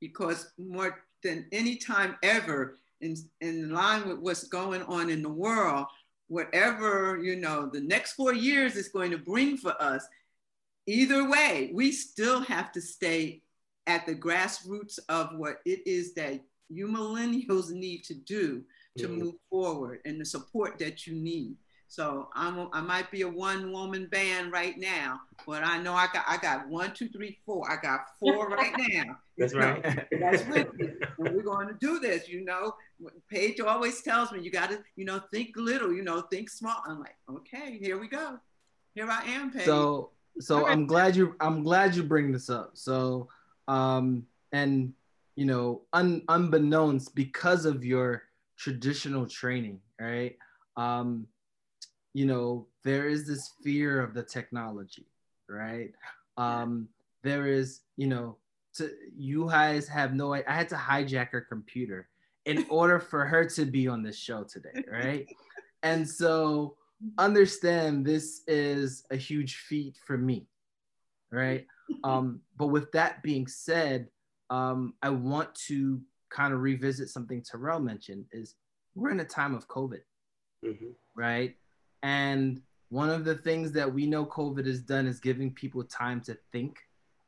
because 0.00 0.52
more 0.58 1.04
than 1.22 1.46
any 1.52 1.76
time 1.76 2.16
ever 2.22 2.76
in, 3.00 3.16
in 3.40 3.70
line 3.70 4.08
with 4.08 4.18
what's 4.18 4.44
going 4.48 4.82
on 4.82 5.10
in 5.10 5.22
the 5.22 5.28
world, 5.28 5.86
whatever, 6.28 7.18
you 7.22 7.36
know, 7.36 7.68
the 7.72 7.80
next 7.80 8.12
four 8.12 8.32
years 8.32 8.76
is 8.76 8.88
going 8.88 9.10
to 9.10 9.18
bring 9.18 9.56
for 9.56 9.80
us, 9.80 10.06
either 10.86 11.28
way, 11.28 11.70
we 11.74 11.90
still 11.90 12.40
have 12.40 12.70
to 12.72 12.80
stay 12.80 13.42
at 13.86 14.06
the 14.06 14.14
grassroots 14.14 14.98
of 15.08 15.34
what 15.34 15.56
it 15.64 15.86
is 15.86 16.14
that 16.14 16.40
you 16.68 16.86
millennials 16.86 17.70
need 17.70 18.04
to 18.04 18.14
do 18.14 18.62
to 18.98 19.08
mm-hmm. 19.08 19.20
move 19.20 19.34
forward 19.50 20.00
and 20.04 20.20
the 20.20 20.24
support 20.24 20.78
that 20.78 21.06
you 21.06 21.14
need. 21.14 21.56
So 21.90 22.28
I'm 22.34 22.58
a, 22.58 22.68
I 22.74 22.82
might 22.82 23.10
be 23.10 23.22
a 23.22 23.28
one 23.28 23.72
woman 23.72 24.08
band 24.12 24.52
right 24.52 24.76
now, 24.76 25.20
but 25.46 25.64
I 25.64 25.80
know 25.80 25.94
I 25.94 26.06
got 26.12 26.24
I 26.28 26.36
got 26.36 26.68
one, 26.68 26.92
two, 26.92 27.08
three, 27.08 27.38
four. 27.46 27.68
I 27.70 27.76
got 27.80 28.00
four 28.20 28.48
right 28.48 28.74
now. 28.90 29.16
That's 29.38 29.54
right. 29.54 29.82
That's 30.12 30.46
with 30.48 30.74
me. 30.74 30.90
And 31.18 31.34
we're 31.34 31.42
going 31.42 31.68
to 31.68 31.74
do 31.80 31.98
this, 31.98 32.28
you 32.28 32.44
know. 32.44 32.74
Paige 33.30 33.60
always 33.60 34.02
tells 34.02 34.32
me 34.32 34.40
you 34.42 34.50
gotta, 34.50 34.80
you 34.96 35.06
know, 35.06 35.20
think 35.32 35.56
little, 35.56 35.92
you 35.92 36.02
know, 36.02 36.20
think 36.20 36.50
small. 36.50 36.76
I'm 36.86 37.00
like, 37.00 37.16
okay, 37.30 37.78
here 37.78 37.98
we 37.98 38.06
go. 38.06 38.38
Here 38.94 39.08
I 39.08 39.22
am, 39.22 39.50
Paige. 39.50 39.64
So 39.64 40.10
so 40.40 40.66
I'm 40.66 40.86
glad 40.86 41.16
you 41.16 41.36
I'm 41.40 41.62
glad 41.62 41.96
you 41.96 42.02
bring 42.02 42.32
this 42.32 42.50
up. 42.50 42.72
So 42.74 43.28
um, 43.66 44.26
and 44.52 44.92
you 45.36 45.44
know, 45.46 45.82
un, 45.92 46.22
unbeknownst 46.28 47.14
because 47.14 47.64
of 47.64 47.84
your 47.84 48.24
traditional 48.56 49.26
training, 49.26 49.80
right? 50.00 50.36
Um, 50.76 51.28
you 52.18 52.26
know, 52.26 52.66
there 52.82 53.08
is 53.08 53.28
this 53.28 53.52
fear 53.62 54.02
of 54.02 54.12
the 54.12 54.24
technology, 54.24 55.06
right? 55.48 55.92
Um, 56.36 56.88
there 57.22 57.46
is, 57.46 57.82
you 57.96 58.08
know, 58.08 58.38
to, 58.74 58.90
you 59.16 59.46
guys 59.48 59.86
have 59.86 60.14
no. 60.14 60.34
I 60.34 60.42
had 60.48 60.68
to 60.70 60.74
hijack 60.74 61.30
her 61.30 61.40
computer 61.40 62.08
in 62.44 62.66
order 62.70 62.98
for 62.98 63.24
her 63.24 63.44
to 63.50 63.64
be 63.64 63.86
on 63.86 64.02
this 64.02 64.18
show 64.18 64.42
today, 64.42 64.82
right? 64.90 65.28
and 65.84 66.08
so 66.08 66.74
understand 67.18 68.04
this 68.04 68.42
is 68.48 69.04
a 69.12 69.16
huge 69.16 69.58
feat 69.68 69.96
for 70.04 70.18
me, 70.18 70.48
right? 71.30 71.66
Um, 72.02 72.40
but 72.56 72.66
with 72.66 72.90
that 72.92 73.22
being 73.22 73.46
said, 73.46 74.08
um, 74.50 74.94
I 75.04 75.10
want 75.10 75.54
to 75.68 76.00
kind 76.30 76.52
of 76.52 76.62
revisit 76.62 77.10
something 77.10 77.44
Terrell 77.44 77.78
mentioned 77.78 78.24
is 78.32 78.56
we're 78.96 79.10
in 79.10 79.20
a 79.20 79.24
time 79.24 79.54
of 79.54 79.68
COVID, 79.68 80.02
mm-hmm. 80.64 80.90
right? 81.14 81.54
And 82.02 82.62
one 82.90 83.10
of 83.10 83.24
the 83.24 83.34
things 83.34 83.72
that 83.72 83.92
we 83.92 84.06
know 84.06 84.24
COVID 84.26 84.66
has 84.66 84.80
done 84.80 85.06
is 85.06 85.20
giving 85.20 85.52
people 85.52 85.84
time 85.84 86.20
to 86.22 86.36
think 86.52 86.78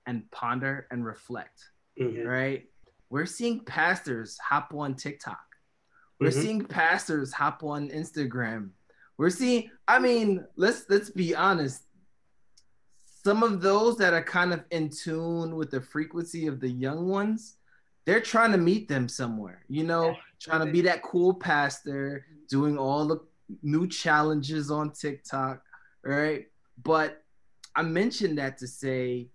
and 0.06 0.30
ponder 0.30 0.86
and 0.90 1.04
reflect, 1.04 1.70
mm-hmm. 2.00 2.26
right? 2.26 2.66
We're 3.10 3.26
seeing 3.26 3.60
pastors 3.60 4.38
hop 4.38 4.72
on 4.74 4.94
TikTok. 4.94 5.38
We're 6.18 6.30
mm-hmm. 6.30 6.40
seeing 6.40 6.64
pastors 6.64 7.32
hop 7.32 7.62
on 7.62 7.88
Instagram. 7.90 8.70
We're 9.18 9.30
seeing, 9.30 9.70
I 9.86 9.98
mean, 9.98 10.46
let's 10.56 10.86
let's 10.88 11.10
be 11.10 11.34
honest 11.34 11.82
some 13.22 13.42
of 13.42 13.60
those 13.60 13.96
that 13.98 14.14
are 14.14 14.22
kind 14.22 14.52
of 14.52 14.64
in 14.70 14.88
tune 14.88 15.56
with 15.56 15.70
the 15.70 15.80
frequency 15.80 16.46
of 16.46 16.60
the 16.60 16.68
young 16.68 17.08
ones, 17.08 17.56
they're 18.06 18.20
trying 18.20 18.52
to 18.52 18.58
meet 18.58 18.88
them 18.88 19.08
somewhere, 19.08 19.64
you 19.68 19.84
know, 19.84 20.16
trying 20.40 20.64
to 20.64 20.72
be 20.72 20.80
that 20.80 21.02
cool 21.02 21.34
pastor, 21.34 22.24
doing 22.48 22.78
all 22.78 23.06
the 23.06 23.18
new 23.62 23.86
challenges 23.86 24.70
on 24.70 24.92
TikTok, 24.92 25.62
right? 26.04 26.46
But 26.82 27.22
I 27.76 27.82
mentioned 27.82 28.38
that 28.38 28.58
to 28.58 28.66
say 28.66 29.28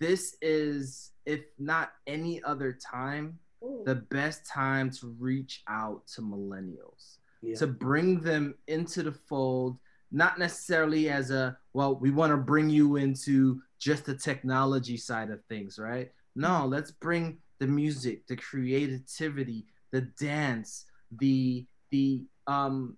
this 0.00 0.36
is, 0.42 1.12
if 1.26 1.40
not 1.58 1.92
any 2.06 2.42
other 2.42 2.72
time, 2.72 3.38
Ooh. 3.62 3.82
the 3.84 3.94
best 3.94 4.46
time 4.46 4.90
to 4.90 5.14
reach 5.18 5.62
out 5.68 6.06
to 6.14 6.22
millennials, 6.22 7.18
yeah. 7.42 7.56
to 7.56 7.66
bring 7.66 8.20
them 8.20 8.54
into 8.66 9.02
the 9.02 9.12
fold 9.12 9.78
not 10.14 10.38
necessarily 10.38 11.10
as 11.10 11.32
a 11.32 11.56
well 11.72 11.96
we 11.96 12.10
want 12.10 12.30
to 12.30 12.36
bring 12.36 12.70
you 12.70 12.96
into 12.96 13.60
just 13.80 14.04
the 14.04 14.14
technology 14.14 14.96
side 14.96 15.28
of 15.28 15.44
things 15.46 15.78
right 15.78 16.12
no 16.36 16.64
let's 16.66 16.92
bring 16.92 17.36
the 17.58 17.66
music 17.66 18.24
the 18.28 18.36
creativity 18.36 19.66
the 19.90 20.02
dance 20.20 20.86
the 21.18 21.66
the 21.90 22.22
um 22.46 22.96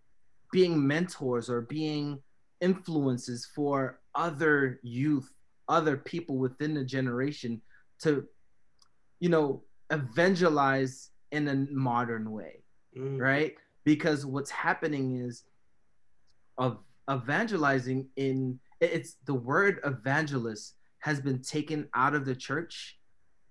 being 0.52 0.86
mentors 0.86 1.48
or 1.50 1.62
being 1.62 2.20
influences 2.60 3.48
for 3.54 4.00
other 4.14 4.80
youth 4.82 5.32
other 5.68 5.96
people 5.96 6.36
within 6.38 6.74
the 6.74 6.84
generation 6.84 7.60
to 8.00 8.26
you 9.20 9.28
know 9.28 9.62
evangelize 9.90 11.10
in 11.32 11.48
a 11.48 11.54
modern 11.70 12.30
way 12.30 12.62
mm. 12.96 13.20
right 13.20 13.54
because 13.84 14.24
what's 14.24 14.50
happening 14.50 15.16
is 15.16 15.44
of 16.58 16.78
evangelizing 17.10 18.08
in 18.16 18.58
it's 18.80 19.16
the 19.26 19.34
word 19.34 19.80
evangelist 19.84 20.74
has 21.00 21.20
been 21.20 21.40
taken 21.40 21.88
out 21.94 22.14
of 22.14 22.24
the 22.24 22.34
church 22.34 22.98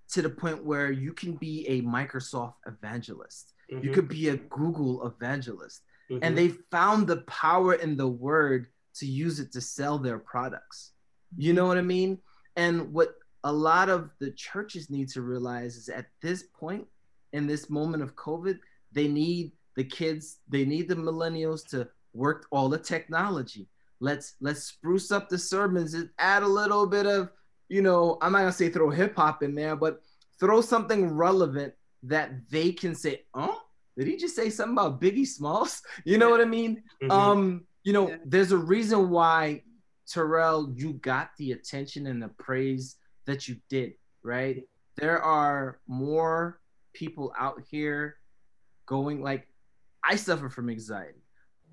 to 0.09 0.21
the 0.21 0.29
point 0.29 0.63
where 0.63 0.91
you 0.91 1.13
can 1.13 1.33
be 1.33 1.67
a 1.67 1.81
Microsoft 1.81 2.55
evangelist. 2.67 3.53
Mm-hmm. 3.71 3.85
You 3.85 3.91
could 3.91 4.07
be 4.07 4.29
a 4.29 4.37
Google 4.37 5.05
evangelist. 5.07 5.81
Mm-hmm. 6.09 6.23
And 6.23 6.37
they 6.37 6.49
found 6.71 7.07
the 7.07 7.17
power 7.21 7.73
in 7.73 7.97
the 7.97 8.07
word 8.07 8.67
to 8.95 9.05
use 9.05 9.39
it 9.39 9.51
to 9.53 9.61
sell 9.61 9.97
their 9.97 10.19
products. 10.19 10.91
You 11.37 11.53
know 11.53 11.65
what 11.65 11.77
I 11.77 11.81
mean? 11.81 12.19
And 12.55 12.93
what 12.93 13.15
a 13.43 13.51
lot 13.51 13.89
of 13.89 14.09
the 14.19 14.31
churches 14.31 14.89
need 14.89 15.09
to 15.09 15.21
realize 15.21 15.75
is 15.75 15.89
at 15.89 16.07
this 16.21 16.43
point, 16.43 16.87
in 17.33 17.47
this 17.47 17.69
moment 17.69 18.01
of 18.01 18.15
COVID, 18.15 18.59
they 18.91 19.07
need 19.07 19.51
the 19.75 19.83
kids, 19.83 20.39
they 20.47 20.63
need 20.63 20.87
the 20.87 20.95
millennials 20.95 21.67
to 21.69 21.87
work 22.13 22.47
all 22.49 22.69
the 22.69 22.77
technology. 22.77 23.67
Let's 23.99 24.35
let's 24.39 24.63
spruce 24.63 25.11
up 25.11 25.29
the 25.29 25.37
sermons 25.37 25.93
and 25.93 26.09
add 26.17 26.43
a 26.43 26.47
little 26.47 26.87
bit 26.87 27.05
of, 27.05 27.29
you 27.69 27.81
know, 27.81 28.17
I'm 28.21 28.31
not 28.31 28.39
gonna 28.39 28.51
say 28.51 28.69
throw 28.69 28.89
hip 28.89 29.15
hop 29.15 29.43
in 29.43 29.53
there, 29.53 29.75
but 29.75 30.01
throw 30.39 30.61
something 30.61 31.09
relevant 31.09 31.73
that 32.03 32.49
they 32.49 32.71
can 32.71 32.95
say, 32.95 33.23
oh, 33.33 33.61
did 33.97 34.07
he 34.07 34.17
just 34.17 34.35
say 34.35 34.49
something 34.49 34.73
about 34.73 35.01
Biggie 35.01 35.27
Smalls? 35.27 35.81
You 36.05 36.17
know 36.17 36.29
what 36.29 36.41
I 36.41 36.45
mean? 36.45 36.83
Mm-hmm. 37.01 37.11
Um, 37.11 37.65
you 37.83 37.93
know, 37.93 38.09
yeah. 38.09 38.17
there's 38.25 38.51
a 38.51 38.57
reason 38.57 39.09
why 39.09 39.63
Terrell, 40.07 40.71
you 40.75 40.93
got 40.93 41.31
the 41.37 41.51
attention 41.53 42.07
and 42.07 42.21
the 42.21 42.29
praise 42.29 42.97
that 43.25 43.47
you 43.47 43.57
did, 43.69 43.93
right? 44.23 44.63
There 44.97 45.21
are 45.21 45.79
more 45.87 46.59
people 46.93 47.33
out 47.37 47.61
here 47.69 48.17
going 48.85 49.21
like 49.21 49.47
I 50.03 50.15
suffer 50.15 50.49
from 50.49 50.69
anxiety. 50.69 51.23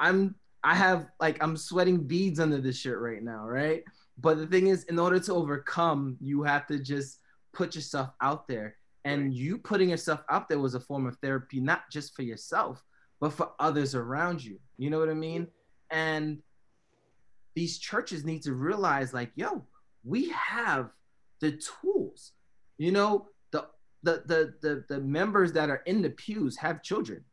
I'm 0.01 0.35
I 0.65 0.75
have 0.75 1.09
like 1.21 1.43
I'm 1.43 1.57
sweating 1.57 1.99
beads 1.99 2.41
under 2.41 2.59
this 2.59 2.79
shirt 2.79 3.01
right 3.01 3.23
now, 3.23 3.47
right? 3.47 3.83
But 4.19 4.39
the 4.39 4.47
thing 4.47 4.69
is, 4.69 4.85
in 4.85 4.99
order 4.99 5.19
to 5.21 5.35
overcome, 5.35 6.17
you 6.21 6.43
have 6.43 6.67
to 6.69 6.79
just 6.79 7.19
put 7.53 7.75
yourself 7.75 8.11
out 8.21 8.47
there. 8.49 8.77
And 9.05 9.35
you 9.35 9.59
putting 9.59 9.91
yourself 9.91 10.23
out 10.31 10.49
there 10.49 10.61
was 10.61 10.75
a 10.75 10.81
form 10.81 11.07
of 11.07 11.17
therapy, 11.17 11.61
not 11.61 11.91
just 11.91 12.15
for 12.15 12.23
yourself, 12.23 12.83
but 13.21 13.33
for 13.33 13.53
others 13.59 13.95
around 13.95 14.45
you. 14.45 14.59
You 14.79 14.91
know 14.91 14.99
what 14.99 15.09
I 15.09 15.15
mean? 15.15 15.49
And 15.91 16.43
these 17.55 17.79
churches 17.79 18.25
need 18.25 18.43
to 18.43 18.55
realize, 18.55 19.13
like, 19.13 19.33
yo, 19.35 19.65
we 20.05 20.31
have 20.31 20.91
the 21.41 21.61
tools. 21.83 22.33
You 22.79 22.93
know, 22.93 23.29
the 23.51 23.67
the 24.03 24.23
the 24.27 24.55
the, 24.63 24.85
the 24.89 25.01
members 25.01 25.53
that 25.53 25.71
are 25.71 25.83
in 25.87 26.03
the 26.03 26.11
pews 26.11 26.57
have 26.57 26.83
children. 26.83 27.25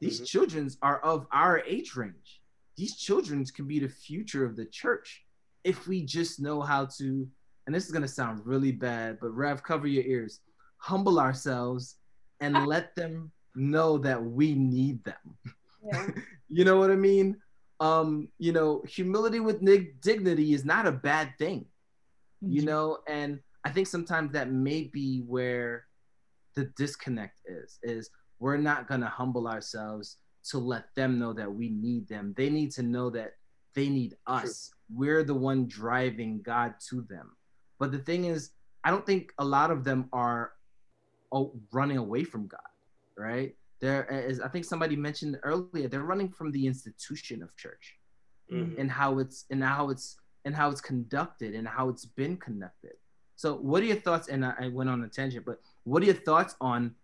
These 0.00 0.16
mm-hmm. 0.16 0.24
children 0.24 0.70
are 0.82 1.00
of 1.00 1.26
our 1.32 1.60
age 1.60 1.96
range. 1.96 2.40
These 2.76 2.96
children 2.96 3.44
can 3.46 3.66
be 3.66 3.78
the 3.78 3.88
future 3.88 4.44
of 4.44 4.56
the 4.56 4.66
church 4.66 5.24
if 5.62 5.86
we 5.86 6.02
just 6.04 6.40
know 6.40 6.60
how 6.60 6.86
to. 6.98 7.26
And 7.66 7.74
this 7.74 7.86
is 7.86 7.92
gonna 7.92 8.08
sound 8.08 8.44
really 8.44 8.72
bad, 8.72 9.18
but 9.20 9.30
Rev, 9.30 9.62
cover 9.62 9.86
your 9.86 10.04
ears. 10.04 10.40
Humble 10.84 11.18
ourselves 11.18 11.96
and 12.40 12.66
let 12.66 12.94
them 12.94 13.32
know 13.54 13.96
that 13.98 14.22
we 14.22 14.54
need 14.54 15.02
them. 15.04 15.38
Yeah. 15.82 16.08
you 16.48 16.64
know 16.64 16.78
what 16.78 16.90
I 16.90 16.96
mean? 16.96 17.36
Um, 17.80 18.28
you 18.38 18.52
know, 18.52 18.82
humility 18.86 19.40
with 19.40 19.64
dignity 20.02 20.52
is 20.52 20.64
not 20.64 20.86
a 20.86 20.92
bad 20.92 21.32
thing. 21.38 21.66
Mm-hmm. 22.44 22.52
You 22.52 22.62
know, 22.62 22.98
and 23.08 23.40
I 23.64 23.70
think 23.70 23.86
sometimes 23.86 24.32
that 24.32 24.50
may 24.50 24.84
be 24.92 25.22
where 25.26 25.86
the 26.54 26.66
disconnect 26.76 27.40
is 27.46 27.78
is 27.82 28.10
we're 28.38 28.56
not 28.56 28.86
going 28.86 29.00
to 29.00 29.06
humble 29.06 29.48
ourselves 29.48 30.18
to 30.50 30.58
let 30.58 30.94
them 30.94 31.18
know 31.18 31.32
that 31.32 31.52
we 31.52 31.70
need 31.70 32.06
them. 32.08 32.34
They 32.36 32.50
need 32.50 32.70
to 32.72 32.82
know 32.82 33.08
that 33.10 33.32
they 33.74 33.88
need 33.88 34.16
us. 34.26 34.68
True. 34.68 34.98
We're 34.98 35.24
the 35.24 35.34
one 35.34 35.66
driving 35.66 36.42
God 36.42 36.74
to 36.90 37.02
them. 37.08 37.36
But 37.78 37.90
the 37.90 37.98
thing 37.98 38.26
is, 38.26 38.50
I 38.84 38.90
don't 38.90 39.06
think 39.06 39.32
a 39.38 39.44
lot 39.44 39.70
of 39.70 39.82
them 39.82 40.08
are 40.12 40.52
running 41.72 41.98
away 41.98 42.24
from 42.24 42.46
God, 42.46 42.60
right? 43.16 43.54
There 43.80 44.04
is, 44.28 44.40
I 44.40 44.48
think 44.48 44.64
somebody 44.64 44.96
mentioned 44.96 45.38
earlier, 45.42 45.88
they're 45.88 46.02
running 46.02 46.30
from 46.30 46.52
the 46.52 46.66
institution 46.66 47.42
of 47.42 47.54
church 47.56 47.96
mm-hmm. 48.52 48.80
and 48.80 48.90
how 48.90 49.18
it's 49.18 49.44
and 49.50 49.62
how 49.62 49.90
it's 49.90 50.16
and 50.44 50.54
how 50.54 50.70
it's 50.70 50.80
conducted 50.80 51.54
and 51.54 51.66
how 51.66 51.88
it's 51.88 52.04
been 52.04 52.36
conducted. 52.36 52.92
So, 53.36 53.56
what 53.56 53.82
are 53.82 53.86
your 53.86 53.96
thoughts? 53.96 54.28
And 54.28 54.44
I, 54.44 54.54
I 54.60 54.68
went 54.68 54.90
on 54.90 55.02
a 55.02 55.08
tangent, 55.08 55.44
but 55.44 55.60
what 55.84 56.02
are 56.02 56.06
your 56.06 56.14
thoughts 56.14 56.54
on 56.60 56.94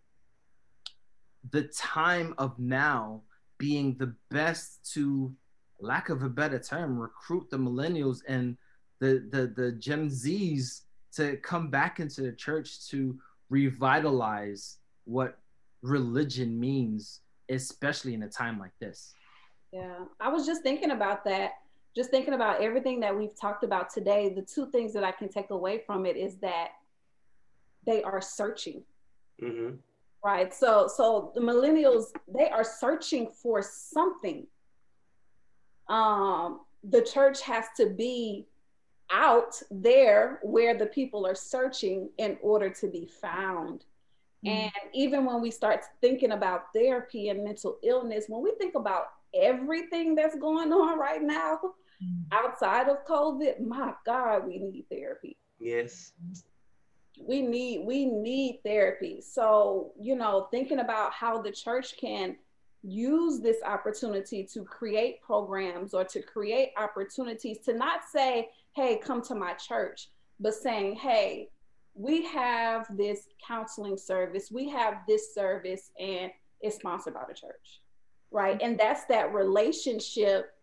the 1.50 1.64
time 1.64 2.34
of 2.38 2.58
now 2.58 3.22
being 3.58 3.96
the 3.98 4.14
best 4.30 4.90
to, 4.94 5.32
lack 5.80 6.08
of 6.08 6.22
a 6.22 6.28
better 6.28 6.58
term, 6.58 6.98
recruit 6.98 7.48
the 7.50 7.56
millennials 7.56 8.20
and 8.28 8.56
the 9.00 9.26
the 9.30 9.52
the 9.56 9.72
Gen 9.72 10.08
Zs 10.08 10.82
to 11.12 11.36
come 11.38 11.68
back 11.68 11.98
into 12.00 12.22
the 12.22 12.32
church 12.32 12.86
to 12.88 13.18
revitalize 13.50 14.78
what 15.04 15.38
religion 15.82 16.58
means, 16.58 17.20
especially 17.48 18.14
in 18.14 18.22
a 18.22 18.28
time 18.28 18.58
like 18.58 18.72
this. 18.80 19.12
Yeah, 19.72 20.04
I 20.18 20.28
was 20.28 20.46
just 20.46 20.62
thinking 20.62 20.92
about 20.92 21.24
that 21.26 21.52
just 21.94 22.10
thinking 22.10 22.34
about 22.34 22.60
everything 22.62 23.00
that 23.00 23.16
we've 23.16 23.38
talked 23.38 23.64
about 23.64 23.90
today, 23.92 24.32
the 24.34 24.42
two 24.42 24.70
things 24.70 24.92
that 24.92 25.04
I 25.04 25.10
can 25.10 25.28
take 25.28 25.50
away 25.50 25.82
from 25.84 26.06
it 26.06 26.16
is 26.16 26.36
that 26.36 26.68
they 27.86 28.02
are 28.02 28.20
searching. 28.20 28.82
Mm-hmm. 29.42 29.76
Right. 30.24 30.52
So, 30.52 30.88
so 30.94 31.32
the 31.34 31.40
millennials, 31.40 32.06
they 32.32 32.48
are 32.48 32.62
searching 32.62 33.28
for 33.42 33.62
something. 33.62 34.46
Um, 35.88 36.60
the 36.84 37.02
church 37.02 37.42
has 37.42 37.64
to 37.78 37.86
be 37.86 38.46
out 39.12 39.60
there 39.70 40.38
where 40.42 40.76
the 40.76 40.86
people 40.86 41.26
are 41.26 41.34
searching 41.34 42.10
in 42.18 42.38
order 42.42 42.70
to 42.70 42.88
be 42.88 43.06
found. 43.06 43.84
Mm-hmm. 44.44 44.48
And 44.48 44.72
even 44.94 45.24
when 45.24 45.40
we 45.40 45.50
start 45.50 45.80
thinking 46.00 46.32
about 46.32 46.72
therapy 46.74 47.28
and 47.28 47.44
mental 47.44 47.78
illness, 47.82 48.26
when 48.28 48.42
we 48.42 48.52
think 48.58 48.74
about 48.74 49.06
everything 49.34 50.14
that's 50.14 50.36
going 50.36 50.72
on 50.72 50.98
right 50.98 51.22
now, 51.22 51.60
mm. 52.02 52.22
outside 52.32 52.88
of 52.88 53.04
COVID, 53.06 53.60
my 53.60 53.92
God, 54.06 54.46
we 54.46 54.58
need 54.58 54.86
therapy. 54.90 55.36
Yes. 55.58 56.12
We 57.22 57.42
need 57.42 57.84
we 57.84 58.06
need 58.06 58.60
therapy. 58.64 59.20
So, 59.20 59.92
you 60.00 60.16
know, 60.16 60.48
thinking 60.50 60.78
about 60.78 61.12
how 61.12 61.42
the 61.42 61.50
church 61.50 61.98
can 61.98 62.36
use 62.82 63.40
this 63.40 63.58
opportunity 63.64 64.42
to 64.44 64.64
create 64.64 65.20
programs 65.20 65.92
or 65.92 66.04
to 66.04 66.22
create 66.22 66.70
opportunities 66.78 67.58
to 67.58 67.74
not 67.74 68.00
say, 68.10 68.48
hey, 68.80 68.96
come 68.96 69.20
to 69.20 69.34
my 69.34 69.52
church, 69.54 70.08
but 70.38 70.54
saying, 70.54 70.96
hey, 70.96 71.48
we 71.94 72.24
have 72.24 72.86
this 72.96 73.26
counseling 73.46 73.98
service, 73.98 74.50
we 74.50 74.70
have 74.70 74.94
this 75.06 75.34
service, 75.34 75.90
and 75.98 76.30
it's 76.62 76.76
sponsored 76.76 77.12
by 77.12 77.24
the 77.28 77.34
church. 77.34 77.80
Right. 78.30 78.60
And 78.62 78.78
that's 78.78 79.04
that 79.06 79.34
relationship 79.34 80.54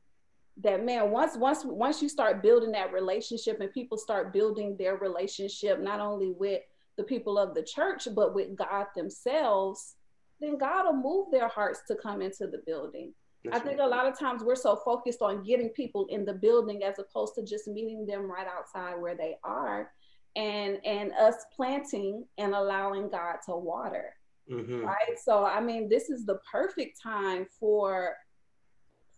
that 0.63 0.83
man 0.83 1.11
once 1.11 1.37
once 1.37 1.63
once 1.63 2.01
you 2.01 2.09
start 2.09 2.41
building 2.41 2.71
that 2.71 2.91
relationship 2.91 3.61
and 3.61 3.71
people 3.71 3.95
start 3.95 4.33
building 4.33 4.75
their 4.77 4.95
relationship 4.95 5.79
not 5.79 5.99
only 5.99 6.31
with 6.31 6.61
the 6.97 7.03
people 7.03 7.37
of 7.37 7.53
the 7.53 7.61
church 7.61 8.07
but 8.15 8.33
with 8.33 8.55
god 8.55 8.87
themselves 8.95 9.97
then 10.41 10.57
god 10.57 10.85
will 10.85 10.93
move 10.93 11.27
their 11.31 11.47
hearts 11.47 11.81
to 11.87 11.93
come 11.93 12.23
into 12.23 12.47
the 12.47 12.59
building 12.65 13.13
That's 13.51 13.61
i 13.61 13.67
think 13.67 13.79
right. 13.79 13.87
a 13.87 13.89
lot 13.89 14.05
of 14.05 14.17
times 14.17 14.43
we're 14.43 14.55
so 14.55 14.75
focused 14.75 15.21
on 15.21 15.43
getting 15.43 15.69
people 15.69 16.05
in 16.09 16.25
the 16.25 16.33
building 16.33 16.83
as 16.83 16.99
opposed 16.99 17.35
to 17.35 17.43
just 17.43 17.67
meeting 17.67 18.05
them 18.05 18.29
right 18.29 18.47
outside 18.47 18.99
where 18.99 19.15
they 19.15 19.37
are 19.43 19.91
and 20.35 20.79
and 20.85 21.11
us 21.13 21.45
planting 21.55 22.25
and 22.37 22.53
allowing 22.53 23.09
god 23.09 23.37
to 23.45 23.55
water 23.55 24.13
mm-hmm. 24.51 24.81
right 24.81 25.17
so 25.23 25.45
i 25.45 25.59
mean 25.59 25.89
this 25.89 26.09
is 26.09 26.25
the 26.25 26.39
perfect 26.51 27.01
time 27.01 27.45
for 27.59 28.15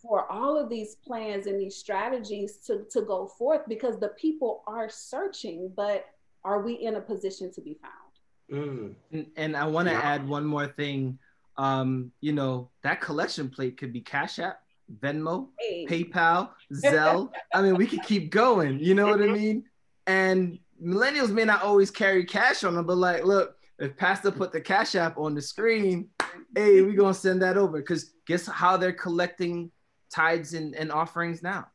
for 0.02 0.32
all 0.32 0.58
of 0.58 0.70
these 0.70 0.96
plans 0.96 1.46
and 1.48 1.60
these 1.60 1.76
strategies 1.76 2.58
to, 2.58 2.86
to 2.92 3.02
go 3.02 3.28
forth 3.28 3.62
because 3.68 4.00
the 4.00 4.10
people 4.10 4.64
are 4.66 4.90
searching, 4.90 5.72
but 5.76 6.06
are 6.44 6.62
we 6.62 6.74
in 6.74 6.96
a 6.96 7.02
position 7.02 7.52
to 7.54 7.62
be 7.62 7.78
found? 7.82 8.64
Mm. 8.64 8.96
And, 9.12 9.28
and, 9.36 9.58
I 9.58 9.66
want 9.66 9.88
to 9.90 9.94
yeah. 9.94 10.02
add 10.02 10.28
one 10.28 10.46
more 10.46 10.68
thing. 10.68 11.20
Um, 11.60 12.14
you 12.22 12.32
know, 12.32 12.70
that 12.84 13.02
collection 13.02 13.50
plate 13.50 13.76
could 13.78 13.92
be 13.92 14.00
Cash 14.00 14.40
App, 14.40 14.62
Venmo, 15.02 15.50
hey. 15.60 15.86
PayPal, 15.86 16.52
Zelle. 16.74 17.30
I 17.54 17.62
mean, 17.62 17.76
we 17.76 17.86
could 17.86 18.02
keep 18.04 18.32
going. 18.32 18.80
You 18.80 18.96
know 18.96 19.08
what 19.08 19.22
I 19.22 19.28
mean? 19.28 19.66
And 20.08 20.58
millennials 20.82 21.32
may 21.32 21.44
not 21.44 21.62
always 21.62 21.92
carry 21.92 22.24
cash 22.24 22.64
on 22.64 22.76
them, 22.76 22.86
but 22.86 22.96
like, 22.96 23.26
look, 23.26 23.58
if 23.78 23.98
Pastor 23.98 24.32
put 24.32 24.54
the 24.54 24.62
Cash 24.62 24.96
App 24.96 25.18
on 25.18 25.36
the 25.36 25.42
screen, 25.42 26.08
hey, 26.56 26.82
we're 26.82 26.94
gonna 26.96 27.14
send 27.14 27.42
that 27.42 27.58
over. 27.58 27.82
Cause 27.82 28.14
guess 28.26 28.46
how 28.48 28.78
they're 28.78 28.94
collecting 28.94 29.70
tithes 30.10 30.54
and, 30.54 30.74
and 30.76 30.94
offerings 30.94 31.44
now. 31.44 31.68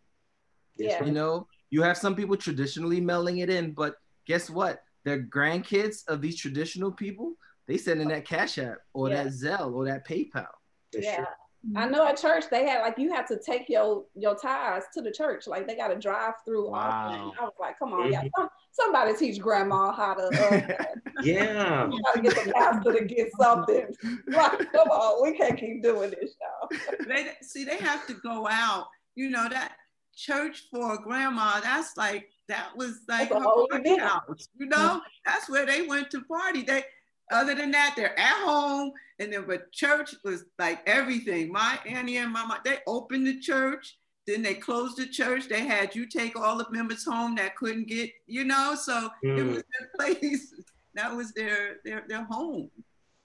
Yeah. 0.77 1.05
You 1.05 1.13
know, 1.13 1.47
you 1.69 1.83
have 1.83 1.99
some 1.99 2.17
people 2.17 2.39
traditionally 2.39 3.03
mailing 3.03 3.39
it 3.39 3.51
in, 3.51 3.73
but 3.73 3.97
guess 4.27 4.49
what? 4.49 4.83
Their 5.05 5.23
grandkids 5.23 6.09
of 6.09 6.23
these 6.23 6.37
traditional 6.37 6.91
people, 6.91 7.35
they 7.67 7.77
send 7.77 8.01
in 8.01 8.09
that 8.09 8.27
Cash 8.27 8.59
App 8.59 8.79
or 8.93 9.09
yeah. 9.09 9.25
that 9.25 9.33
Zelle 9.33 9.73
or 9.73 9.85
that 9.87 10.07
PayPal. 10.07 10.47
Yeah. 10.93 11.25
I 11.77 11.87
know 11.87 12.07
at 12.07 12.21
church 12.21 12.45
they 12.51 12.67
had 12.67 12.83
like 12.83 12.99
you 12.99 13.13
have 13.13 13.27
to 13.29 13.39
take 13.39 13.69
your 13.69 14.05
your 14.15 14.35
ties 14.35 14.83
to 14.93 15.01
the 15.01 15.11
church. 15.11 15.47
Like 15.47 15.67
they 15.67 15.77
got 15.77 15.89
to 15.89 15.99
drive 15.99 16.35
through. 16.45 16.71
Wow. 16.71 17.33
I 17.41 17.45
was 17.45 17.55
like, 17.59 17.79
come 17.79 17.93
on, 17.93 18.13
yeah, 18.13 18.23
some, 18.37 18.49
somebody 18.73 19.17
teach 19.17 19.41
grandma 19.41 19.93
how 19.93 20.15
to. 20.15 20.25
Uh, 20.25 20.85
yeah. 21.23 21.89
Got 22.05 22.15
to 22.15 22.21
get 22.21 22.45
the 22.45 22.53
pastor 22.53 22.93
to 22.93 23.05
get 23.05 23.31
something. 23.41 23.87
Like, 24.27 24.73
come 24.73 24.89
on, 24.89 25.23
we 25.23 25.37
can't 25.37 25.59
keep 25.59 25.83
doing 25.83 26.11
this, 26.11 26.35
y'all. 26.41 26.69
they 27.09 27.33
see 27.41 27.65
they 27.65 27.77
have 27.79 28.07
to 28.09 28.15
go 28.15 28.49
out. 28.49 28.87
You 29.15 29.31
know 29.31 29.49
that 29.49 29.73
church 30.17 30.65
for 30.71 30.99
grandma. 30.99 31.61
That's 31.61 31.97
like 31.97 32.29
that 32.49 32.77
was 32.77 33.01
like 33.09 33.31
a 33.31 33.41
party 33.41 33.97
house. 33.97 34.49
You 34.59 34.67
know, 34.67 35.01
that's 35.25 35.49
where 35.49 35.67
they 35.67 35.87
went 35.87 36.11
to 36.11 36.23
party. 36.23 36.63
They 36.63 36.85
other 37.31 37.55
than 37.55 37.71
that, 37.73 37.95
they're 37.97 38.19
at 38.19 38.45
home. 38.45 38.93
And 39.19 39.33
then, 39.33 39.45
but 39.47 39.73
church 39.73 40.15
was 40.25 40.45
like 40.59 40.81
everything. 40.87 41.53
My 41.53 41.79
auntie 41.87 42.17
and 42.17 42.33
mama, 42.33 42.61
they 42.65 42.79
opened 42.87 43.27
the 43.27 43.39
church, 43.41 43.97
then 44.27 44.43
they 44.43 44.55
closed 44.55 44.97
the 44.97 45.07
church. 45.07 45.49
They 45.49 45.65
had 45.65 45.95
you 45.95 46.07
take 46.07 46.39
all 46.39 46.59
the 46.59 46.67
members 46.71 47.05
home 47.05 47.35
that 47.37 47.57
couldn't 47.57 47.89
get, 47.89 48.11
you 48.27 48.45
know, 48.45 48.75
so 48.75 49.11
mm. 49.25 49.39
it 49.39 49.45
was 49.45 49.63
their 49.79 49.91
place. 49.97 50.55
That 50.95 51.15
was 51.15 51.33
their 51.33 51.79
their 51.85 52.05
their 52.09 52.25
home. 52.25 52.71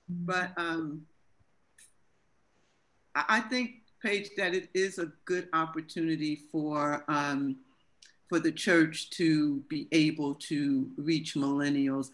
But 0.10 0.52
um, 0.58 1.04
I, 3.16 3.26
I 3.30 3.40
think, 3.42 3.84
Paige, 4.04 4.30
that 4.38 4.54
it 4.54 4.70
is 4.74 4.98
a 4.98 5.12
good 5.26 5.50
opportunity 5.54 6.42
for 6.52 7.04
um, 7.08 7.58
for 8.28 8.40
the 8.40 8.52
church 8.52 9.10
to 9.12 9.62
be 9.70 9.88
able 9.92 10.36
to 10.36 10.90
reach 10.98 11.36
millennials. 11.36 12.10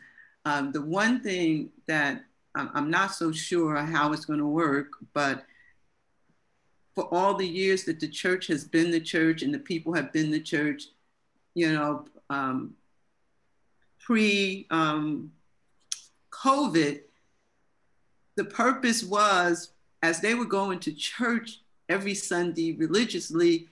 Um, 0.45 0.71
the 0.71 0.81
one 0.81 1.21
thing 1.21 1.71
that 1.87 2.23
I'm, 2.53 2.89
not 2.89 3.13
so 3.13 3.31
sure 3.31 3.75
how 3.75 4.13
it's 4.13 4.25
going 4.25 4.39
to 4.39 4.45
work, 4.45 4.93
but 5.13 5.43
for 6.93 7.13
all 7.13 7.33
the 7.33 7.47
years 7.47 7.83
that 7.85 7.99
the 7.99 8.07
church 8.07 8.47
has 8.47 8.63
been 8.63 8.91
the 8.91 8.99
church 8.99 9.41
and 9.41 9.53
the 9.53 9.59
people 9.59 9.93
have 9.93 10.13
been 10.13 10.31
the 10.31 10.39
church, 10.39 10.83
you 11.53 11.73
know, 11.73 12.05
um, 12.29 12.75
pre 13.99 14.67
um, 14.69 15.31
COVID, 16.31 17.01
the 18.35 18.45
purpose 18.45 19.03
was 19.03 19.71
as 20.01 20.21
they 20.21 20.35
were 20.35 20.45
going 20.45 20.79
to 20.79 20.93
church 20.93 21.61
every 21.89 22.13
Sunday 22.13 22.73
religiously, 22.73 23.67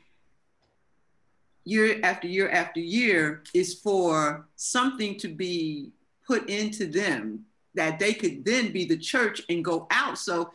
year 1.63 1.99
after 2.03 2.27
year 2.27 2.49
after 2.49 2.79
year, 2.79 3.43
is 3.53 3.75
for 3.75 4.47
something 4.55 5.17
to 5.19 5.27
be 5.27 5.91
put 6.25 6.49
into 6.49 6.85
them 6.85 7.45
that 7.75 7.99
they 7.99 8.13
could 8.13 8.45
then 8.45 8.71
be 8.71 8.85
the 8.85 8.97
church 8.97 9.41
and 9.49 9.65
go 9.65 9.87
out. 9.91 10.17
So 10.17 10.51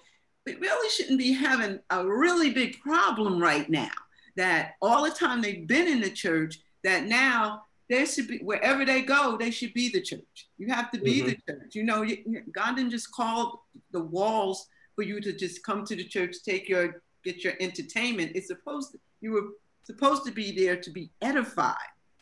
we 0.46 0.54
really 0.54 0.90
shouldn't 0.90 1.18
be 1.18 1.32
having 1.32 1.80
a 1.90 2.06
really 2.06 2.50
big 2.50 2.80
problem 2.80 3.40
right 3.40 3.68
now 3.68 3.90
that 4.36 4.74
all 4.80 5.04
the 5.04 5.10
time 5.10 5.42
they've 5.42 5.66
been 5.66 5.88
in 5.88 6.00
the 6.00 6.10
church, 6.10 6.58
that 6.84 7.04
now 7.04 7.62
they 7.90 8.04
should 8.04 8.28
be 8.28 8.38
wherever 8.38 8.84
they 8.84 9.02
go, 9.02 9.36
they 9.36 9.50
should 9.50 9.74
be 9.74 9.90
the 9.90 10.00
church. 10.00 10.48
You 10.58 10.68
have 10.68 10.90
to 10.92 11.00
be 11.00 11.20
mm-hmm. 11.20 11.28
the 11.28 11.52
church. 11.52 11.74
You 11.74 11.82
know, 11.82 12.06
God 12.52 12.76
didn't 12.76 12.90
just 12.90 13.10
call 13.12 13.66
the 13.90 14.00
walls 14.00 14.68
for 14.94 15.02
you 15.02 15.20
to 15.20 15.32
just 15.32 15.64
come 15.64 15.84
to 15.84 15.96
the 15.96 16.04
church, 16.04 16.36
take 16.44 16.68
your 16.68 17.02
get 17.24 17.42
your 17.42 17.54
entertainment. 17.60 18.32
It's 18.34 18.46
supposed 18.46 18.92
to 18.92 18.98
you 19.20 19.32
were 19.32 19.48
supposed 19.84 20.24
to 20.26 20.30
be 20.30 20.52
there 20.52 20.76
to 20.76 20.90
be 20.90 21.10
edified. 21.20 21.74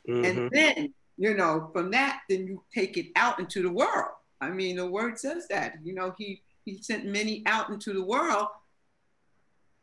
Mm-hmm. 0.09 0.25
And 0.25 0.51
then, 0.51 0.95
you 1.17 1.35
know, 1.35 1.71
from 1.73 1.91
that, 1.93 2.21
then 2.29 2.47
you 2.47 2.63
take 2.75 2.97
it 2.97 3.07
out 3.17 3.39
into 3.39 3.63
the 3.63 3.71
world. 3.71 4.13
I 4.41 4.51
mean, 4.51 4.77
the 4.77 4.87
word 4.87 5.19
says 5.19 5.47
that. 5.49 5.77
You 5.83 5.95
know, 5.95 6.15
he 6.19 6.43
he 6.65 6.83
sent 6.83 7.07
many 7.07 7.43
out 7.47 7.71
into 7.71 7.93
the 7.93 8.03
world, 8.03 8.49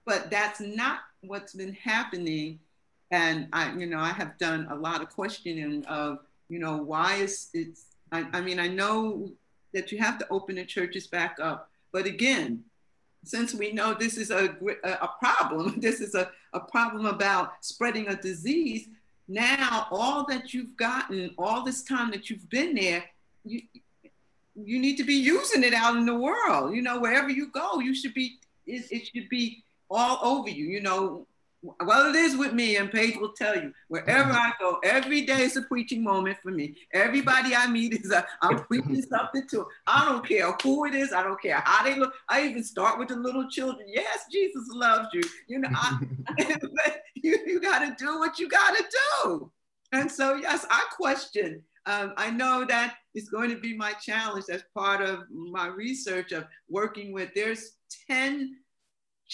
but 0.06 0.30
that's 0.30 0.60
not 0.60 1.00
what's 1.22 1.54
been 1.54 1.74
happening. 1.74 2.60
And 3.10 3.48
I, 3.54 3.74
you 3.74 3.86
know, 3.86 4.00
I 4.00 4.10
have 4.10 4.38
done 4.38 4.68
a 4.70 4.76
lot 4.76 5.02
of 5.02 5.10
questioning 5.10 5.86
of, 5.86 6.20
you 6.50 6.60
know, 6.60 6.78
why 6.78 7.16
is 7.16 7.50
it, 7.54 7.80
I, 8.12 8.26
I 8.34 8.42
mean, 8.42 8.60
I 8.60 8.68
know 8.68 9.32
that 9.74 9.92
you 9.92 9.98
have 10.00 10.20
to 10.20 10.28
open 10.30 10.56
the 10.56 10.66
churches 10.66 11.08
back 11.08 11.38
up, 11.42 11.70
but 11.92 12.06
again, 12.06 12.64
since 13.24 13.54
we 13.54 13.72
know 13.72 13.94
this 13.94 14.18
is 14.18 14.30
a, 14.32 14.56
a 14.84 15.10
problem, 15.20 15.80
this 15.80 16.02
is 16.02 16.16
a, 16.16 16.32
a 16.52 16.60
problem 16.60 17.06
about 17.06 17.54
spreading 17.62 18.10
a 18.10 18.16
disease, 18.16 18.90
now 19.28 19.88
all 19.92 20.26
that 20.28 20.54
you've 20.54 20.76
gotten, 20.76 21.34
all 21.38 21.64
this 21.64 21.84
time 21.84 22.12
that 22.12 22.30
you've 22.30 22.50
been 22.50 22.76
there, 22.76 23.04
you, 23.46 23.62
you 24.56 24.80
need 24.80 24.98
to 24.98 25.04
be 25.04 25.16
using 25.16 25.64
it 25.64 25.74
out 25.74 25.96
in 25.96 26.06
the 26.06 26.16
world. 26.16 26.76
You 26.76 26.82
know, 26.82 27.00
wherever 27.00 27.30
you 27.30 27.48
go, 27.48 27.80
you 27.80 27.96
should 27.96 28.14
be, 28.14 28.40
it, 28.68 28.86
it 28.92 29.08
should 29.08 29.30
be 29.30 29.64
all 29.90 30.20
over 30.22 30.50
you. 30.50 30.66
You 30.66 30.82
know, 30.82 31.28
well, 31.64 32.10
it 32.10 32.16
is 32.16 32.36
with 32.36 32.54
me, 32.54 32.76
and 32.76 32.92
Paige 32.92 33.18
will 33.18 33.32
tell 33.32 33.56
you, 33.56 33.74
wherever 33.88 34.32
I 34.32 34.52
go, 34.60 34.80
every 34.84 35.22
day 35.22 35.44
is 35.44 35.56
a 35.56 35.62
preaching 35.62 36.04
moment 36.04 36.38
for 36.44 36.52
me. 36.52 36.76
Everybody 36.94 37.56
I 37.56 37.68
meet 37.68 37.94
is 37.94 38.12
a, 38.12 38.26
I'm 38.42 38.64
preaching 38.66 39.02
something 39.02 39.48
to. 39.50 39.68
I 39.88 40.06
don't 40.06 40.28
care 40.28 40.52
who 40.62 40.86
it 40.86 40.94
is. 40.94 41.14
I 41.14 41.24
don't 41.24 41.42
care 41.42 41.62
how 41.66 41.84
they 41.84 41.98
look. 41.98 42.14
I 42.28 42.46
even 42.46 42.64
start 42.64 43.00
with 43.00 43.08
the 43.08 43.16
little 43.16 43.50
children. 43.50 43.88
Yes, 43.88 44.26
Jesus 44.32 44.68
loves 44.72 45.08
you. 45.14 45.22
You 45.48 45.60
know, 45.60 45.70
I, 45.74 46.00
you, 47.16 47.40
you 47.46 47.62
got 47.62 47.80
to 47.80 47.96
do 48.04 48.20
what 48.20 48.40
you 48.40 48.50
got 48.50 48.76
to 48.76 48.86
do. 49.24 49.52
And 49.94 50.12
so, 50.12 50.36
yes, 50.36 50.66
I 50.70 50.84
question. 50.96 51.62
Um, 51.86 52.14
I 52.18 52.30
know 52.30 52.66
that 52.66 52.96
it's 53.14 53.30
going 53.30 53.50
to 53.50 53.58
be 53.58 53.76
my 53.76 53.94
challenge. 53.94 54.46
That's 54.48 54.64
part 54.74 55.02
of 55.02 55.24
my 55.30 55.68
research 55.68 56.32
of 56.32 56.46
working 56.70 57.14
with. 57.14 57.30
There's 57.36 57.74
10 58.10 58.56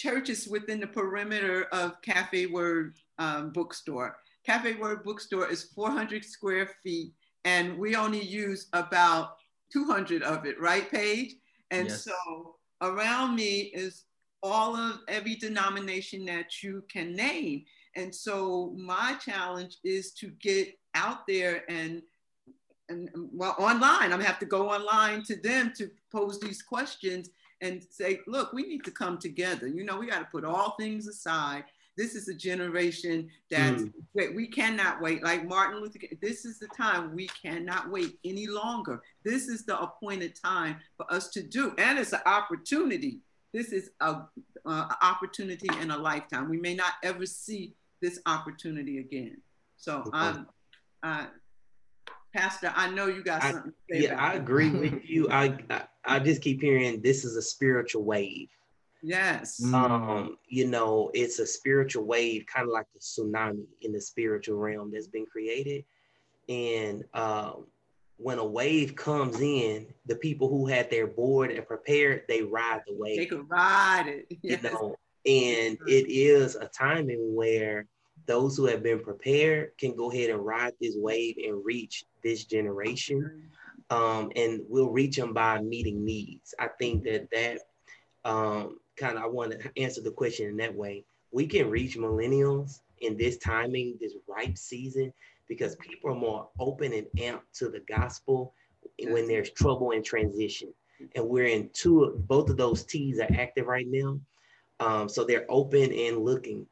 churches 0.00 0.48
within 0.48 0.80
the 0.80 0.86
perimeter 0.86 1.64
of 1.72 2.00
Cafe 2.00 2.46
Word 2.46 2.96
um, 3.18 3.50
bookstore. 3.50 4.16
Cafe 4.46 4.74
Word 4.74 5.04
bookstore 5.04 5.46
is 5.48 5.64
400 5.74 6.24
square 6.24 6.70
feet, 6.82 7.12
and 7.44 7.78
we 7.78 7.94
only 7.96 8.22
use 8.22 8.68
about 8.72 9.36
200 9.72 10.22
of 10.22 10.46
it, 10.46 10.58
right, 10.58 10.90
Paige? 10.90 11.34
And 11.70 11.88
yes. 11.88 12.04
so 12.04 12.56
around 12.80 13.36
me 13.36 13.70
is 13.74 14.04
all 14.42 14.74
of 14.74 15.00
every 15.06 15.34
denomination 15.34 16.24
that 16.24 16.62
you 16.62 16.82
can 16.90 17.14
name. 17.14 17.64
And 17.94 18.14
so 18.14 18.74
my 18.78 19.16
challenge 19.22 19.76
is 19.84 20.12
to 20.14 20.28
get 20.40 20.68
out 20.94 21.26
there 21.28 21.64
and 21.68 22.02
and 22.88 23.08
well 23.14 23.54
online. 23.58 24.04
I'm 24.04 24.10
gonna 24.10 24.24
have 24.24 24.40
to 24.40 24.46
go 24.46 24.68
online 24.68 25.22
to 25.24 25.36
them 25.36 25.72
to 25.76 25.90
pose 26.10 26.40
these 26.40 26.62
questions 26.62 27.30
and 27.60 27.84
say, 27.90 28.20
look, 28.26 28.52
we 28.52 28.62
need 28.62 28.84
to 28.84 28.90
come 28.90 29.18
together. 29.18 29.66
You 29.66 29.84
know, 29.84 29.98
we 29.98 30.06
got 30.06 30.20
to 30.20 30.24
put 30.26 30.44
all 30.44 30.76
things 30.78 31.06
aside. 31.06 31.64
This 31.96 32.14
is 32.14 32.28
a 32.28 32.34
generation 32.34 33.28
that 33.50 33.74
mm. 33.74 34.34
we 34.34 34.46
cannot 34.46 35.02
wait. 35.02 35.22
Like 35.22 35.46
Martin 35.46 35.80
Luther 35.80 35.98
King, 35.98 36.16
this 36.22 36.44
is 36.44 36.58
the 36.58 36.68
time 36.68 37.14
we 37.14 37.28
cannot 37.28 37.90
wait 37.90 38.18
any 38.24 38.46
longer. 38.46 39.02
This 39.24 39.48
is 39.48 39.66
the 39.66 39.78
appointed 39.78 40.34
time 40.34 40.76
for 40.96 41.12
us 41.12 41.28
to 41.30 41.42
do, 41.42 41.74
and 41.76 41.98
it's 41.98 42.12
an 42.12 42.20
opportunity. 42.24 43.18
This 43.52 43.72
is 43.72 43.90
a, 44.00 44.22
uh, 44.64 44.94
opportunity 45.02 45.68
in 45.80 45.90
a 45.90 45.98
lifetime. 45.98 46.48
We 46.48 46.58
may 46.58 46.74
not 46.74 46.94
ever 47.02 47.26
see 47.26 47.74
this 48.00 48.20
opportunity 48.24 48.98
again. 48.98 49.38
So 49.76 50.08
I'm, 50.12 50.46
uh, 51.02 51.26
Pastor, 52.32 52.72
I 52.76 52.90
know 52.90 53.06
you 53.06 53.22
got 53.24 53.42
something 53.42 53.72
I, 53.92 53.96
Yeah, 53.96 54.20
I 54.20 54.34
agree 54.34 54.70
with 54.70 55.04
you. 55.04 55.28
I, 55.30 55.58
I, 55.68 55.82
I 56.04 56.18
just 56.20 56.42
keep 56.42 56.60
hearing 56.60 57.00
this 57.02 57.24
is 57.24 57.36
a 57.36 57.42
spiritual 57.42 58.04
wave. 58.04 58.48
Yes. 59.02 59.62
Um, 59.72 60.36
you 60.46 60.66
know, 60.66 61.10
it's 61.14 61.38
a 61.38 61.46
spiritual 61.46 62.04
wave, 62.04 62.44
kind 62.46 62.66
of 62.66 62.72
like 62.72 62.86
the 62.92 63.00
tsunami 63.00 63.64
in 63.82 63.92
the 63.92 64.00
spiritual 64.00 64.58
realm 64.58 64.90
that's 64.92 65.08
been 65.08 65.26
created. 65.26 65.84
And 66.48 67.04
um, 67.14 67.66
when 68.16 68.38
a 68.38 68.44
wave 68.44 68.94
comes 68.96 69.40
in, 69.40 69.86
the 70.06 70.16
people 70.16 70.48
who 70.48 70.66
had 70.66 70.90
their 70.90 71.06
board 71.06 71.50
and 71.50 71.66
prepared, 71.66 72.24
they 72.28 72.42
ride 72.42 72.82
the 72.86 72.94
wave. 72.94 73.18
They 73.18 73.26
can 73.26 73.46
ride 73.48 74.06
it. 74.06 74.38
Yes. 74.42 74.62
You 74.62 74.70
know, 74.70 74.96
and 75.26 75.78
it 75.86 76.10
is 76.10 76.56
a 76.56 76.66
timing 76.66 77.34
where 77.34 77.86
those 78.30 78.56
who 78.56 78.66
have 78.66 78.80
been 78.80 79.00
prepared 79.00 79.76
can 79.76 79.96
go 79.96 80.12
ahead 80.12 80.30
and 80.30 80.46
ride 80.46 80.72
this 80.80 80.94
wave 80.96 81.34
and 81.44 81.64
reach 81.64 82.04
this 82.22 82.44
generation. 82.44 83.48
Um, 83.90 84.30
and 84.36 84.60
we'll 84.68 84.90
reach 84.90 85.16
them 85.16 85.32
by 85.32 85.60
meeting 85.60 86.04
needs. 86.04 86.54
I 86.60 86.68
think 86.78 87.02
that 87.04 87.28
that 87.32 87.58
um, 88.24 88.78
kind 88.96 89.18
of, 89.18 89.24
I 89.24 89.26
want 89.26 89.50
to 89.50 89.58
answer 89.76 90.00
the 90.00 90.12
question 90.12 90.46
in 90.46 90.56
that 90.58 90.72
way. 90.72 91.04
We 91.32 91.48
can 91.48 91.68
reach 91.68 91.98
millennials 91.98 92.82
in 93.00 93.16
this 93.16 93.36
timing, 93.38 93.98
this 94.00 94.14
ripe 94.28 94.56
season, 94.56 95.12
because 95.48 95.74
people 95.76 96.12
are 96.12 96.14
more 96.14 96.46
open 96.60 96.92
and 96.92 97.08
amped 97.16 97.50
to 97.54 97.68
the 97.68 97.80
gospel 97.80 98.54
when 99.08 99.26
there's 99.26 99.50
trouble 99.50 99.90
and 99.90 100.04
transition. 100.04 100.72
And 101.16 101.28
we're 101.28 101.46
in 101.46 101.68
two, 101.72 102.22
both 102.28 102.48
of 102.48 102.56
those 102.56 102.84
T's 102.84 103.18
are 103.18 103.34
active 103.34 103.66
right 103.66 103.88
now. 103.88 104.20
Um, 104.78 105.08
so 105.08 105.24
they're 105.24 105.46
open 105.48 105.92
and 105.92 106.24
looking 106.24 106.66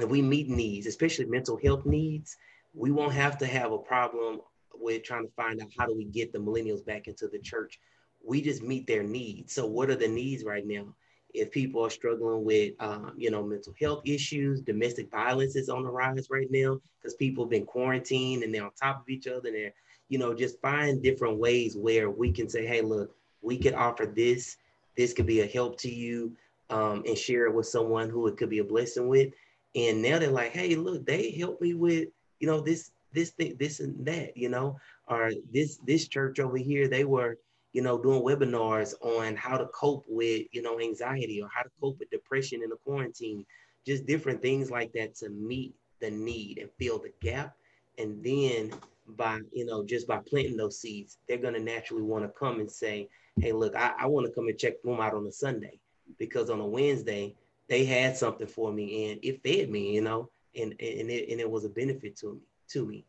if 0.00 0.08
we 0.08 0.22
meet 0.22 0.48
needs, 0.48 0.86
especially 0.86 1.26
mental 1.26 1.58
health 1.62 1.84
needs, 1.84 2.36
we 2.74 2.90
won't 2.90 3.14
have 3.14 3.38
to 3.38 3.46
have 3.46 3.72
a 3.72 3.78
problem 3.78 4.40
with 4.74 5.02
trying 5.02 5.26
to 5.26 5.32
find 5.32 5.60
out 5.60 5.68
how 5.76 5.86
do 5.86 5.94
we 5.96 6.04
get 6.04 6.32
the 6.32 6.38
millennials 6.38 6.84
back 6.84 7.08
into 7.08 7.28
the 7.28 7.38
church. 7.38 7.80
We 8.24 8.40
just 8.40 8.62
meet 8.62 8.86
their 8.86 9.02
needs. 9.02 9.52
So 9.52 9.66
what 9.66 9.90
are 9.90 9.96
the 9.96 10.08
needs 10.08 10.44
right 10.44 10.66
now? 10.66 10.94
If 11.34 11.50
people 11.50 11.84
are 11.84 11.90
struggling 11.90 12.44
with, 12.44 12.74
um, 12.80 13.12
you 13.16 13.30
know, 13.30 13.42
mental 13.42 13.74
health 13.80 14.02
issues, 14.04 14.60
domestic 14.60 15.10
violence 15.10 15.56
is 15.56 15.68
on 15.68 15.82
the 15.82 15.90
rise 15.90 16.28
right 16.30 16.48
now 16.50 16.80
because 16.96 17.14
people 17.14 17.44
have 17.44 17.50
been 17.50 17.66
quarantined 17.66 18.42
and 18.42 18.54
they're 18.54 18.64
on 18.64 18.70
top 18.80 19.02
of 19.02 19.08
each 19.08 19.26
other. 19.26 19.48
And 19.48 19.56
they're, 19.56 19.74
you 20.08 20.18
know, 20.18 20.32
just 20.34 20.60
find 20.60 21.02
different 21.02 21.38
ways 21.38 21.76
where 21.76 22.10
we 22.10 22.32
can 22.32 22.48
say, 22.48 22.66
hey, 22.66 22.80
look, 22.80 23.14
we 23.42 23.58
could 23.58 23.74
offer 23.74 24.06
this. 24.06 24.56
This 24.96 25.12
could 25.12 25.26
be 25.26 25.40
a 25.40 25.46
help 25.46 25.78
to 25.80 25.90
you 25.90 26.34
um, 26.70 27.02
and 27.06 27.16
share 27.16 27.46
it 27.46 27.54
with 27.54 27.66
someone 27.66 28.08
who 28.08 28.26
it 28.26 28.36
could 28.36 28.50
be 28.50 28.58
a 28.58 28.64
blessing 28.64 29.08
with. 29.08 29.32
And 29.74 30.02
now 30.02 30.18
they're 30.18 30.30
like, 30.30 30.52
hey, 30.52 30.74
look, 30.74 31.06
they 31.06 31.30
helped 31.30 31.62
me 31.62 31.74
with, 31.74 32.08
you 32.40 32.46
know, 32.46 32.60
this, 32.60 32.90
this 33.12 33.30
thing, 33.30 33.56
this 33.58 33.80
and 33.80 34.04
that, 34.06 34.36
you 34.36 34.48
know, 34.48 34.78
or 35.06 35.32
this, 35.52 35.78
this 35.86 36.08
church 36.08 36.40
over 36.40 36.56
here, 36.56 36.88
they 36.88 37.04
were, 37.04 37.38
you 37.72 37.82
know, 37.82 37.98
doing 37.98 38.22
webinars 38.22 38.94
on 39.00 39.36
how 39.36 39.56
to 39.56 39.66
cope 39.66 40.04
with, 40.08 40.46
you 40.52 40.62
know, 40.62 40.80
anxiety 40.80 41.40
or 41.42 41.48
how 41.54 41.62
to 41.62 41.70
cope 41.80 41.98
with 41.98 42.10
depression 42.10 42.62
in 42.62 42.70
the 42.70 42.76
quarantine, 42.84 43.44
just 43.86 44.06
different 44.06 44.40
things 44.42 44.70
like 44.70 44.92
that 44.92 45.14
to 45.16 45.28
meet 45.28 45.74
the 46.00 46.10
need 46.10 46.58
and 46.58 46.70
fill 46.78 46.98
the 46.98 47.12
gap. 47.20 47.54
And 47.98 48.22
then 48.24 48.72
by, 49.16 49.40
you 49.52 49.64
know, 49.64 49.84
just 49.84 50.06
by 50.06 50.18
planting 50.18 50.56
those 50.56 50.80
seeds, 50.80 51.18
they're 51.28 51.38
going 51.38 51.54
to 51.54 51.60
naturally 51.60 52.02
want 52.02 52.24
to 52.24 52.30
come 52.30 52.60
and 52.60 52.70
say, 52.70 53.08
hey, 53.40 53.52
look, 53.52 53.76
I, 53.76 53.92
I 53.98 54.06
want 54.06 54.26
to 54.26 54.32
come 54.32 54.48
and 54.48 54.58
check 54.58 54.82
them 54.82 55.00
out 55.00 55.14
on 55.14 55.26
a 55.26 55.32
Sunday 55.32 55.78
because 56.18 56.50
on 56.50 56.60
a 56.60 56.66
Wednesday, 56.66 57.34
they 57.68 57.84
had 57.84 58.16
something 58.16 58.46
for 58.46 58.72
me 58.72 59.10
and 59.10 59.20
it 59.22 59.42
fed 59.42 59.70
me, 59.70 59.94
you 59.94 60.00
know, 60.00 60.30
and 60.54 60.72
and 60.72 61.10
it 61.10 61.30
and 61.30 61.40
it 61.40 61.50
was 61.50 61.64
a 61.64 61.68
benefit 61.68 62.16
to 62.16 62.34
me 62.34 62.40
to 62.68 62.86
me. 62.86 63.04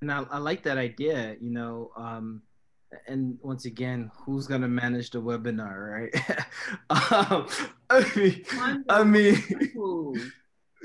And 0.00 0.10
I, 0.10 0.24
I 0.30 0.38
like 0.38 0.62
that 0.64 0.78
idea, 0.78 1.36
you 1.40 1.50
know. 1.50 1.90
Um, 1.96 2.42
and 3.06 3.38
once 3.42 3.66
again, 3.66 4.10
who's 4.14 4.46
gonna 4.46 4.68
manage 4.68 5.10
the 5.10 5.20
webinar, 5.20 6.10
right? 6.10 6.40
um, 6.90 7.46
I 7.88 8.12
mean, 8.16 8.44
I 8.88 9.04
mean, 9.04 9.42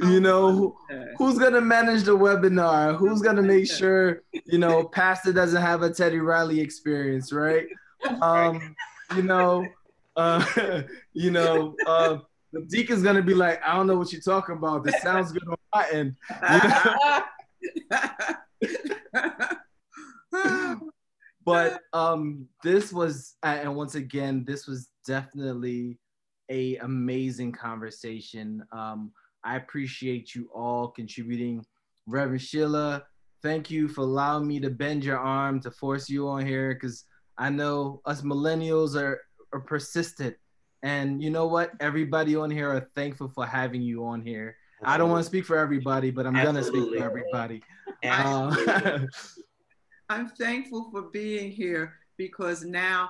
you 0.01 0.19
know, 0.19 0.77
who's 1.17 1.37
gonna 1.37 1.61
manage 1.61 2.03
the 2.03 2.17
webinar? 2.17 2.95
Who's 2.97 3.21
gonna 3.21 3.41
make 3.41 3.67
sure 3.67 4.23
you 4.45 4.59
know 4.59 4.83
Pastor 4.83 5.33
doesn't 5.33 5.61
have 5.61 5.81
a 5.81 5.89
Teddy 5.89 6.19
Riley 6.19 6.59
experience, 6.59 7.31
right? 7.31 7.67
Um, 8.21 8.75
you 9.15 9.23
know, 9.23 9.65
uh, 10.15 10.83
you 11.13 11.31
know, 11.31 11.75
uh, 11.87 12.19
the 12.55 12.65
deacon's 12.69 13.03
gonna 13.03 13.21
be 13.21 13.33
like, 13.33 13.61
I 13.65 13.75
don't 13.75 13.87
know 13.87 13.97
what 13.97 14.11
you're 14.11 14.21
talking 14.21 14.55
about. 14.55 14.83
This 14.83 15.01
sounds 15.01 15.31
good 15.31 15.47
on 15.47 15.57
my 15.73 15.87
end. 15.91 16.15
But 21.45 21.81
um, 21.93 22.47
this 22.63 22.91
was, 22.91 23.35
and 23.43 23.75
once 23.75 23.93
again, 23.93 24.43
this 24.47 24.65
was 24.65 24.89
definitely 25.05 25.99
a 26.49 26.77
amazing 26.77 27.51
conversation. 27.51 28.63
Um, 28.71 29.11
I 29.43 29.57
appreciate 29.57 30.33
you 30.33 30.49
all 30.53 30.87
contributing. 30.87 31.63
Reverend 32.07 32.41
Sheila, 32.41 33.03
thank 33.43 33.69
you 33.69 33.87
for 33.87 34.01
allowing 34.01 34.47
me 34.47 34.59
to 34.59 34.71
bend 34.71 35.03
your 35.03 35.19
arm 35.19 35.59
to 35.61 35.71
force 35.71 36.09
you 36.09 36.27
on 36.27 36.45
here 36.45 36.73
because 36.73 37.05
I 37.37 37.51
know 37.51 38.01
us 38.05 38.23
millennials 38.23 38.99
are, 38.99 39.21
are 39.53 39.59
persistent. 39.59 40.35
And 40.83 41.21
you 41.21 41.29
know 41.29 41.47
what? 41.47 41.71
Everybody 41.79 42.35
on 42.35 42.51
here 42.51 42.69
are 42.69 42.89
thankful 42.95 43.29
for 43.29 43.45
having 43.45 43.81
you 43.81 44.05
on 44.05 44.21
here. 44.21 44.57
Absolutely. 44.81 44.93
I 44.93 44.97
don't 44.97 45.09
want 45.09 45.23
to 45.23 45.27
speak 45.27 45.45
for 45.45 45.57
everybody, 45.57 46.11
but 46.11 46.27
I'm 46.27 46.33
going 46.33 46.55
to 46.55 46.63
speak 46.63 46.97
for 46.97 47.03
everybody. 47.03 47.61
Uh, 48.03 49.05
I'm 50.09 50.29
thankful 50.29 50.89
for 50.91 51.03
being 51.03 51.51
here 51.51 51.93
because 52.17 52.63
now, 52.63 53.09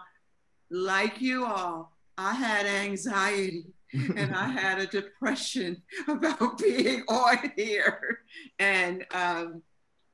like 0.69 1.21
you 1.21 1.45
all, 1.45 1.91
I 2.17 2.33
had 2.33 2.65
anxiety 2.65 3.65
and 3.93 4.33
I 4.33 4.47
had 4.61 4.79
a 4.79 4.87
depression 4.87 5.81
about 6.07 6.57
being 6.57 7.03
on 7.07 7.51
here. 7.55 8.19
And 8.59 9.05
um, 9.11 9.61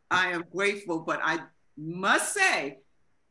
I 0.10 0.30
am 0.30 0.46
grateful, 0.52 1.00
but 1.00 1.20
I 1.24 1.40
must 1.78 2.34
say, 2.34 2.80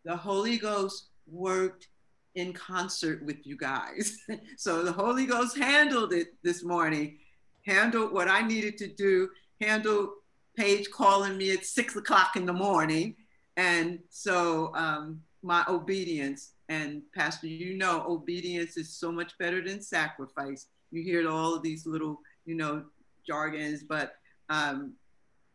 the 0.05 0.17
Holy 0.17 0.57
Ghost 0.57 1.11
worked 1.27 1.89
in 2.35 2.53
concert 2.53 3.25
with 3.25 3.47
you 3.47 3.57
guys. 3.57 4.19
so 4.57 4.83
the 4.83 4.93
Holy 4.93 5.27
Ghost 5.27 5.57
handled 5.57 6.13
it 6.13 6.29
this 6.43 6.65
morning, 6.65 7.19
handled 7.67 8.13
what 8.13 8.29
I 8.29 8.43
needed 8.43 8.79
to 8.79 8.89
do, 8.89 9.29
handled 9.61 10.11
Paige 10.57 10.91
calling 10.91 11.37
me 11.37 11.53
at 11.53 11.65
six 11.65 11.97
o'clock 11.97 12.37
in 12.37 12.47
the 12.47 12.53
morning. 12.53 13.17
And 13.57 14.01
so 14.11 14.75
um, 14.75 15.21
my 15.43 15.65
obedience 15.69 16.53
and 16.69 17.03
Pastor, 17.15 17.49
you 17.49 17.77
know, 17.77 18.05
obedience 18.07 18.77
is 18.77 18.97
so 18.97 19.11
much 19.11 19.37
better 19.39 19.63
than 19.63 19.83
sacrifice. 19.83 20.67
You 20.93 21.03
hear 21.03 21.29
all 21.29 21.55
of 21.55 21.63
these 21.63 21.87
little, 21.87 22.21
you 22.47 22.55
know, 22.55 22.85
jargons, 23.27 23.83
but 23.83 24.15
um, 24.49 24.95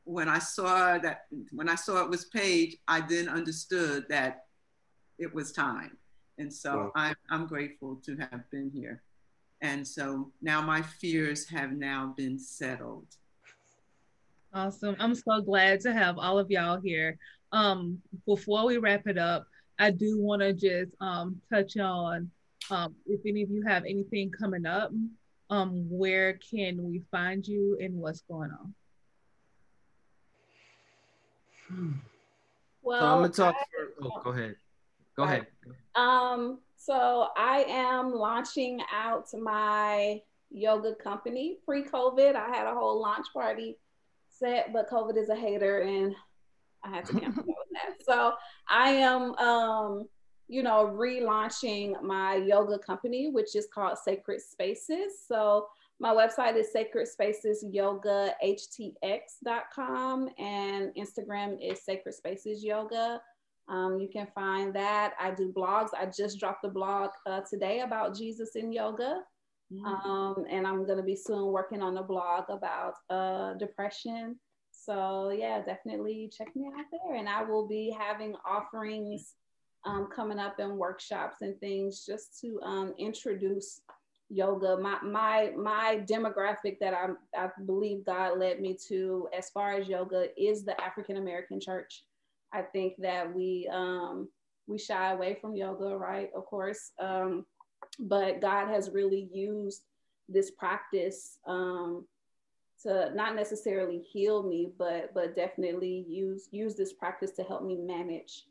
when 0.04 0.30
I 0.30 0.40
saw 0.40 0.98
that, 0.98 1.26
when 1.52 1.70
I 1.70 1.76
saw 1.76 2.04
it 2.04 2.10
was 2.10 2.26
Paige, 2.26 2.78
I 2.88 3.02
then 3.02 3.28
understood 3.28 4.06
that 4.10 4.46
it 5.18 5.34
was 5.34 5.52
time. 5.52 5.98
And 6.38 6.54
so 6.54 6.76
wow. 6.76 6.92
I'm, 6.96 7.16
I'm 7.30 7.48
grateful 7.48 7.96
to 8.06 8.16
have 8.18 8.50
been 8.52 8.72
here. 8.74 9.02
And 9.62 9.88
so 9.88 10.32
now 10.42 10.62
my 10.62 10.82
fears 10.82 11.48
have 11.50 11.72
now 11.72 12.14
been 12.18 12.38
settled. 12.38 13.08
Awesome. 14.54 14.96
I'm 15.00 15.16
so 15.16 15.42
glad 15.42 15.82
to 15.82 15.94
have 15.94 16.18
all 16.18 16.40
of 16.40 16.52
y'all 16.52 16.80
here. 16.80 17.18
Um, 17.52 18.00
before 18.26 18.66
we 18.66 18.78
wrap 18.78 19.08
it 19.08 19.18
up, 19.18 19.46
I 19.80 19.92
do 19.92 20.20
want 20.20 20.42
to 20.42 20.54
just 20.54 20.92
um, 21.02 21.42
touch 21.52 21.78
on 21.78 22.32
um, 22.72 22.96
if 23.06 23.22
any 23.26 23.44
of 23.44 23.50
you 23.50 23.64
have 23.64 23.84
anything 23.86 24.32
coming 24.32 24.66
up, 24.66 24.92
um, 25.50 25.88
where 25.90 26.34
can 26.34 26.84
we 26.84 27.02
find 27.12 27.46
you 27.46 27.78
and 27.80 27.96
what's 27.96 28.22
going 28.22 28.52
on? 28.52 28.74
Well, 32.82 33.00
so 33.00 33.06
I'm 33.06 33.22
gonna 33.22 33.30
talk 33.30 33.56
I, 33.56 33.64
for. 33.72 34.06
Oh, 34.06 34.22
go 34.24 34.30
ahead. 34.32 34.56
Go 35.18 35.24
ahead. 35.24 35.48
Um, 35.96 36.60
so 36.76 37.30
I 37.38 37.66
am 37.68 38.14
launching 38.14 38.82
out 38.94 39.28
my 39.34 40.22
yoga 40.52 40.94
company 40.96 41.58
pre-COVID. 41.66 42.36
I 42.36 42.48
had 42.56 42.68
a 42.68 42.74
whole 42.74 43.02
launch 43.02 43.28
party 43.34 43.78
set, 44.30 44.72
but 44.74 44.90
COVID 44.90 45.18
is 45.18 45.30
a 45.30 45.36
hater 45.36 45.82
and 45.82 46.16
I 46.84 46.90
had 46.90 47.06
to 47.06 47.14
cancel 47.20 47.44
that. 47.44 48.04
So 48.06 48.34
I 48.70 48.92
am, 48.92 49.34
um, 49.36 50.08
you 50.48 50.64
know, 50.64 50.94
relaunching 50.96 52.02
my 52.04 52.36
yoga 52.36 52.78
company, 52.78 53.30
which 53.30 53.56
is 53.56 53.68
called 53.74 53.98
Sacred 53.98 54.42
Spaces. 54.42 55.14
So 55.28 55.68
my 56.00 56.14
website 56.14 56.56
is 56.56 56.72
Sacred 56.72 57.08
Spaces 57.08 57.64
Yoga 57.68 58.34
HTX.com 58.44 60.30
and 60.38 60.94
Instagram 60.96 61.58
is 61.62 61.84
Sacred 61.84 62.14
Spaces 62.14 62.64
Yoga. 62.64 63.22
Um, 63.68 64.00
you 64.00 64.08
can 64.08 64.28
find 64.36 64.74
that. 64.76 65.14
I 65.20 65.32
do 65.32 65.52
blogs. 65.52 65.90
I 65.98 66.06
just 66.06 66.40
dropped 66.40 66.66
a 66.66 66.70
blog 66.70 67.10
uh, 67.26 67.42
today 67.50 67.82
about 67.82 68.16
Jesus 68.16 68.56
in 68.56 68.72
yoga. 68.72 69.22
Mm-hmm. 69.74 69.86
Um, 69.86 70.46
and 70.50 70.68
I'm 70.68 70.86
going 70.86 70.98
to 70.98 71.04
be 71.04 71.16
soon 71.16 71.48
working 71.48 71.82
on 71.82 71.98
a 71.98 72.04
blog 72.04 72.44
about 72.50 72.94
uh, 73.10 73.56
depression 73.56 74.38
so 74.86 75.30
yeah, 75.30 75.62
definitely 75.62 76.32
check 76.36 76.56
me 76.56 76.68
out 76.68 76.86
there. 76.92 77.16
And 77.16 77.28
I 77.28 77.44
will 77.44 77.68
be 77.68 77.96
having 77.98 78.36
offerings 78.48 79.34
um, 79.86 80.10
coming 80.14 80.40
up 80.40 80.60
and 80.60 80.78
workshops 80.78 81.38
and 81.42 81.60
things 81.60 82.06
just 82.06 82.40
to 82.42 82.60
um, 82.62 82.94
introduce 82.98 83.82
yoga. 84.30 84.78
My 84.78 85.00
my 85.02 85.52
my 85.58 86.02
demographic 86.06 86.80
that 86.82 86.94
I 86.94 87.08
I 87.38 87.50
believe 87.66 88.06
God 88.06 88.40
led 88.40 88.60
me 88.60 88.78
to 88.88 89.28
as 89.38 89.50
far 89.50 89.74
as 89.74 89.88
yoga 89.88 90.28
is 90.38 90.64
the 90.64 90.80
African 90.82 91.18
American 91.18 91.60
church. 91.60 92.04
I 92.56 92.62
think 92.62 92.94
that 93.00 93.36
we 93.36 93.70
um, 93.72 94.30
we 94.68 94.78
shy 94.78 95.12
away 95.12 95.38
from 95.42 95.56
yoga, 95.56 95.98
right? 95.98 96.30
Of 96.36 96.46
course, 96.46 96.92
um, 97.00 97.46
but 98.00 98.40
God 98.42 98.70
has 98.70 98.92
really 98.92 99.30
used 99.34 99.82
this 100.30 100.52
practice 100.52 101.38
um, 101.46 102.06
to 102.84 103.12
not 103.14 103.36
necessarily 103.36 104.00
heal 104.00 104.42
me, 104.44 104.72
but 104.78 105.14
but 105.14 105.36
definitely 105.36 106.06
use 106.08 106.48
use 106.52 106.76
this 106.76 106.94
practice 106.94 107.32
to 107.32 107.44
help 107.44 107.64
me 107.64 107.76
manage 107.76 108.46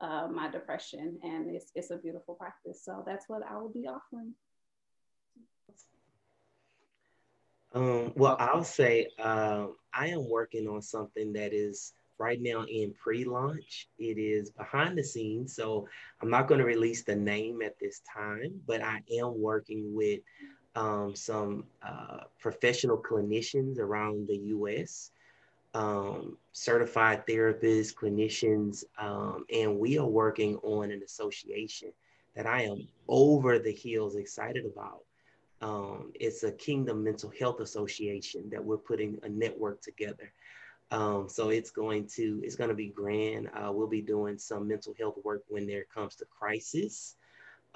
uh, 0.00 0.26
my 0.32 0.50
depression, 0.50 1.18
and 1.22 1.54
it's 1.54 1.70
it's 1.74 1.90
a 1.90 1.96
beautiful 1.96 2.34
practice. 2.34 2.82
So 2.82 3.02
that's 3.06 3.28
what 3.28 3.42
I 3.48 3.58
will 3.58 3.68
be 3.68 3.86
offering. 3.86 4.34
Um, 7.72 8.12
well, 8.16 8.36
I'll 8.40 8.64
say 8.64 9.08
um, 9.22 9.76
I 9.92 10.08
am 10.08 10.28
working 10.28 10.66
on 10.66 10.82
something 10.82 11.34
that 11.34 11.52
is 11.52 11.92
right 12.20 12.40
now 12.40 12.64
in 12.68 12.92
pre-launch. 13.02 13.88
It 13.98 14.18
is 14.18 14.50
behind 14.50 14.96
the 14.96 15.02
scenes, 15.02 15.56
so 15.56 15.88
I'm 16.20 16.30
not 16.30 16.46
going 16.46 16.60
to 16.60 16.66
release 16.66 17.02
the 17.02 17.16
name 17.16 17.62
at 17.62 17.78
this 17.80 18.00
time, 18.00 18.60
but 18.66 18.82
I 18.82 19.02
am 19.18 19.40
working 19.40 19.94
with 19.94 20.20
um, 20.76 21.16
some 21.16 21.64
uh, 21.82 22.24
professional 22.38 23.02
clinicians 23.02 23.78
around 23.78 24.28
the 24.28 24.36
US, 24.54 25.10
um, 25.74 26.36
certified 26.52 27.26
therapists, 27.26 27.94
clinicians, 27.94 28.84
um, 28.98 29.46
and 29.52 29.78
we 29.78 29.98
are 29.98 30.06
working 30.06 30.56
on 30.56 30.90
an 30.92 31.02
association 31.02 31.90
that 32.36 32.46
I 32.46 32.62
am 32.62 32.86
over 33.08 33.58
the 33.58 33.72
hills 33.72 34.14
excited 34.14 34.66
about. 34.66 35.04
Um, 35.62 36.12
it's 36.14 36.42
a 36.42 36.52
Kingdom 36.52 37.02
Mental 37.02 37.32
Health 37.38 37.60
Association 37.60 38.48
that 38.50 38.64
we're 38.64 38.78
putting 38.78 39.18
a 39.22 39.28
network 39.28 39.82
together. 39.82 40.32
Um, 40.90 41.28
so 41.28 41.50
it's 41.50 41.70
going 41.70 42.08
to 42.16 42.40
it's 42.42 42.56
going 42.56 42.70
to 42.70 42.74
be 42.74 42.88
grand. 42.88 43.48
Uh, 43.54 43.70
we'll 43.72 43.86
be 43.86 44.02
doing 44.02 44.38
some 44.38 44.66
mental 44.66 44.94
health 44.98 45.18
work 45.22 45.42
when 45.48 45.66
there 45.66 45.84
comes 45.94 46.16
to 46.16 46.24
crisis. 46.24 47.16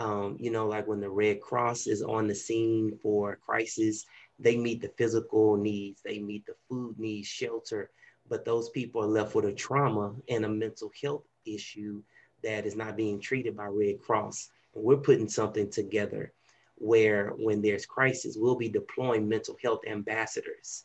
Um, 0.00 0.36
you 0.40 0.50
know, 0.50 0.66
like 0.66 0.88
when 0.88 1.00
the 1.00 1.10
Red 1.10 1.40
Cross 1.40 1.86
is 1.86 2.02
on 2.02 2.26
the 2.26 2.34
scene 2.34 2.98
for 3.00 3.36
crisis, 3.36 4.04
they 4.40 4.56
meet 4.56 4.80
the 4.80 4.92
physical 4.98 5.56
needs, 5.56 6.02
they 6.02 6.18
meet 6.18 6.44
the 6.46 6.56
food 6.68 6.98
needs, 6.98 7.28
shelter, 7.28 7.90
but 8.28 8.44
those 8.44 8.70
people 8.70 9.02
are 9.02 9.06
left 9.06 9.36
with 9.36 9.44
a 9.44 9.52
trauma 9.52 10.12
and 10.28 10.44
a 10.44 10.48
mental 10.48 10.90
health 11.00 11.22
issue 11.46 12.02
that 12.42 12.66
is 12.66 12.74
not 12.74 12.96
being 12.96 13.20
treated 13.20 13.56
by 13.56 13.66
Red 13.66 14.00
Cross. 14.00 14.50
And 14.74 14.82
we're 14.82 14.96
putting 14.96 15.28
something 15.28 15.70
together 15.70 16.32
where 16.74 17.28
when 17.36 17.62
there's 17.62 17.86
crisis, 17.86 18.36
we'll 18.36 18.56
be 18.56 18.68
deploying 18.68 19.28
mental 19.28 19.56
health 19.62 19.82
ambassadors 19.86 20.82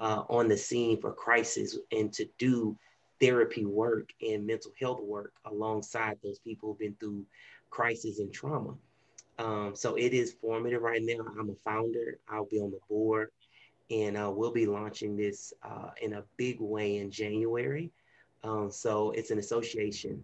uh, 0.00 0.24
on 0.28 0.48
the 0.48 0.56
scene 0.56 1.00
for 1.00 1.12
crisis 1.12 1.78
and 1.92 2.12
to 2.12 2.26
do 2.38 2.76
therapy 3.20 3.64
work 3.64 4.10
and 4.20 4.46
mental 4.46 4.72
health 4.80 5.00
work 5.00 5.32
alongside 5.44 6.18
those 6.22 6.40
people 6.40 6.70
who've 6.70 6.78
been 6.78 6.96
through 6.98 7.24
crisis 7.70 8.18
and 8.18 8.32
trauma. 8.32 8.74
Um, 9.38 9.72
so 9.74 9.94
it 9.94 10.12
is 10.12 10.34
formative 10.40 10.82
right 10.82 11.02
now. 11.02 11.24
I'm 11.38 11.50
a 11.50 11.54
founder. 11.64 12.18
I'll 12.28 12.46
be 12.46 12.60
on 12.60 12.70
the 12.70 12.80
board, 12.88 13.30
and 13.90 14.16
uh, 14.16 14.30
we'll 14.34 14.52
be 14.52 14.66
launching 14.66 15.16
this 15.16 15.52
uh, 15.62 15.90
in 16.02 16.14
a 16.14 16.24
big 16.36 16.60
way 16.60 16.98
in 16.98 17.10
January. 17.10 17.90
Um, 18.44 18.70
so 18.70 19.12
it's 19.12 19.30
an 19.30 19.38
association 19.38 20.22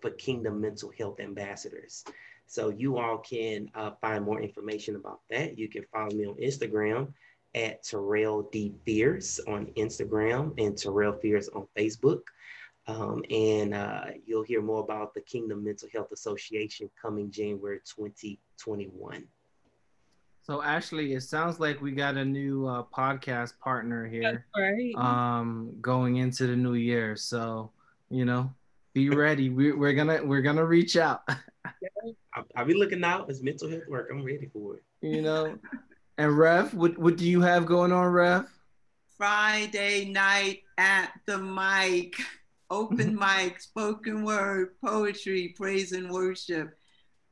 for 0.00 0.10
Kingdom 0.10 0.60
Mental 0.60 0.90
Health 0.98 1.20
Ambassadors. 1.20 2.04
So 2.46 2.70
you 2.70 2.98
all 2.98 3.18
can 3.18 3.70
uh, 3.74 3.92
find 4.00 4.24
more 4.24 4.42
information 4.42 4.96
about 4.96 5.20
that. 5.30 5.58
You 5.58 5.68
can 5.68 5.84
follow 5.92 6.10
me 6.10 6.26
on 6.26 6.34
Instagram 6.34 7.12
at 7.54 7.82
Terrell 7.82 8.48
D. 8.52 8.74
Fierce 8.84 9.40
on 9.46 9.66
Instagram 9.76 10.54
and 10.58 10.76
Terrell 10.76 11.12
Fierce 11.14 11.48
on 11.48 11.66
Facebook. 11.76 12.22
Um, 12.86 13.22
and 13.30 13.74
uh, 13.74 14.06
you'll 14.26 14.42
hear 14.42 14.60
more 14.60 14.80
about 14.80 15.14
the 15.14 15.20
Kingdom 15.20 15.62
Mental 15.64 15.88
Health 15.92 16.10
Association 16.12 16.90
coming 17.00 17.30
January 17.30 17.78
2021. 17.84 19.24
So 20.44 20.60
Ashley, 20.60 21.14
it 21.14 21.22
sounds 21.22 21.60
like 21.60 21.80
we 21.80 21.92
got 21.92 22.16
a 22.16 22.24
new 22.24 22.66
uh, 22.66 22.82
podcast 22.92 23.52
partner 23.60 24.08
here. 24.08 24.22
That's 24.22 24.44
right. 24.56 24.92
Um, 24.96 25.76
going 25.80 26.16
into 26.16 26.48
the 26.48 26.56
new 26.56 26.74
year. 26.74 27.14
So, 27.14 27.70
you 28.10 28.24
know, 28.24 28.52
be 28.92 29.08
ready. 29.10 29.50
We, 29.50 29.72
we're 29.72 29.92
gonna 29.92 30.20
we're 30.24 30.42
gonna 30.42 30.64
reach 30.64 30.96
out. 30.96 31.22
I'll, 32.34 32.44
I'll 32.56 32.64
be 32.64 32.74
looking 32.74 33.04
out. 33.04 33.30
It's 33.30 33.40
mental 33.40 33.70
health 33.70 33.84
work. 33.88 34.08
I'm 34.10 34.24
ready 34.24 34.50
for 34.52 34.76
it. 34.76 34.82
you 35.00 35.22
know. 35.22 35.56
And 36.22 36.38
Rev, 36.38 36.72
what 36.74 36.96
what 36.98 37.16
do 37.16 37.28
you 37.28 37.40
have 37.40 37.66
going 37.66 37.90
on, 37.90 38.06
Rev? 38.06 38.48
Friday 39.18 40.04
night 40.04 40.62
at 40.78 41.10
the 41.26 41.36
mic, 41.36 42.14
open 42.70 43.18
mic, 43.26 43.60
spoken 43.60 44.22
word, 44.22 44.76
poetry, 44.80 45.52
praise 45.56 45.90
and 45.90 46.08
worship, 46.12 46.76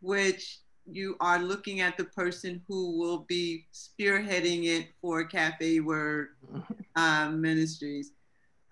which 0.00 0.58
you 0.90 1.14
are 1.20 1.38
looking 1.38 1.78
at 1.82 1.96
the 1.96 2.02
person 2.02 2.62
who 2.66 2.98
will 2.98 3.18
be 3.28 3.66
spearheading 3.72 4.64
it 4.64 4.88
for 5.00 5.22
Cafe 5.22 5.78
Word 5.78 6.30
um, 6.96 7.40
Ministries, 7.40 8.10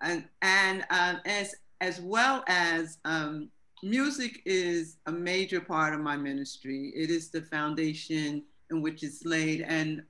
and 0.01 0.25
and 0.41 0.85
um, 0.89 1.21
as 1.25 1.55
as 1.79 2.01
well 2.01 2.43
as 2.49 2.97
um, 3.05 3.49
music 3.83 4.41
is 4.45 4.97
a 5.05 5.13
major 5.13 5.61
part 5.61 5.93
of 5.93 6.01
my 6.01 6.17
ministry. 6.17 6.91
It 6.93 7.09
is 7.09 7.29
the 7.29 7.43
foundation 7.43 8.43
in 8.71 8.81
which 8.81 9.03
it's 9.03 9.25
laid, 9.25 9.61
and 9.61 10.03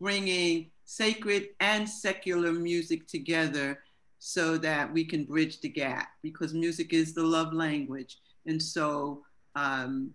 bringing 0.00 0.70
sacred 0.84 1.48
and 1.60 1.88
secular 1.88 2.52
music 2.52 3.06
together 3.06 3.78
so 4.18 4.56
that 4.56 4.92
we 4.92 5.04
can 5.04 5.24
bridge 5.24 5.60
the 5.60 5.68
gap 5.68 6.08
because 6.22 6.54
music 6.54 6.92
is 6.92 7.12
the 7.14 7.22
love 7.22 7.52
language. 7.52 8.18
And 8.46 8.62
so 8.62 9.22
um, 9.54 10.14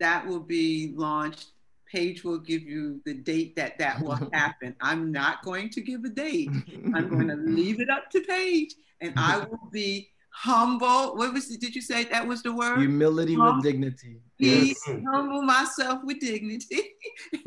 that 0.00 0.26
will 0.26 0.40
be 0.40 0.92
launched. 0.96 1.50
Paige 1.90 2.24
will 2.24 2.38
give 2.38 2.62
you 2.62 3.00
the 3.04 3.14
date 3.14 3.54
that 3.56 3.78
that 3.78 4.00
will 4.00 4.18
happen. 4.32 4.74
I'm 4.80 5.12
not 5.12 5.44
going 5.44 5.70
to 5.70 5.80
give 5.80 6.04
a 6.04 6.08
date. 6.08 6.50
I'm 6.94 7.08
going 7.08 7.28
to 7.28 7.36
leave 7.36 7.80
it 7.80 7.88
up 7.88 8.10
to 8.10 8.20
Paige, 8.22 8.74
and 9.00 9.12
I 9.16 9.38
will 9.38 9.68
be 9.70 10.10
humble. 10.36 11.16
What 11.16 11.32
was? 11.32 11.48
Did 11.48 11.74
you 11.74 11.80
say 11.80 12.04
that 12.04 12.26
was 12.26 12.42
the 12.42 12.52
word? 12.52 12.78
Humility 12.78 13.34
Hum- 13.34 13.56
with 13.56 13.64
dignity. 13.64 14.20
Please 14.38 14.78
Yes. 14.86 15.00
humble 15.10 15.40
myself 15.42 16.04
with 16.04 16.20
dignity, 16.20 16.82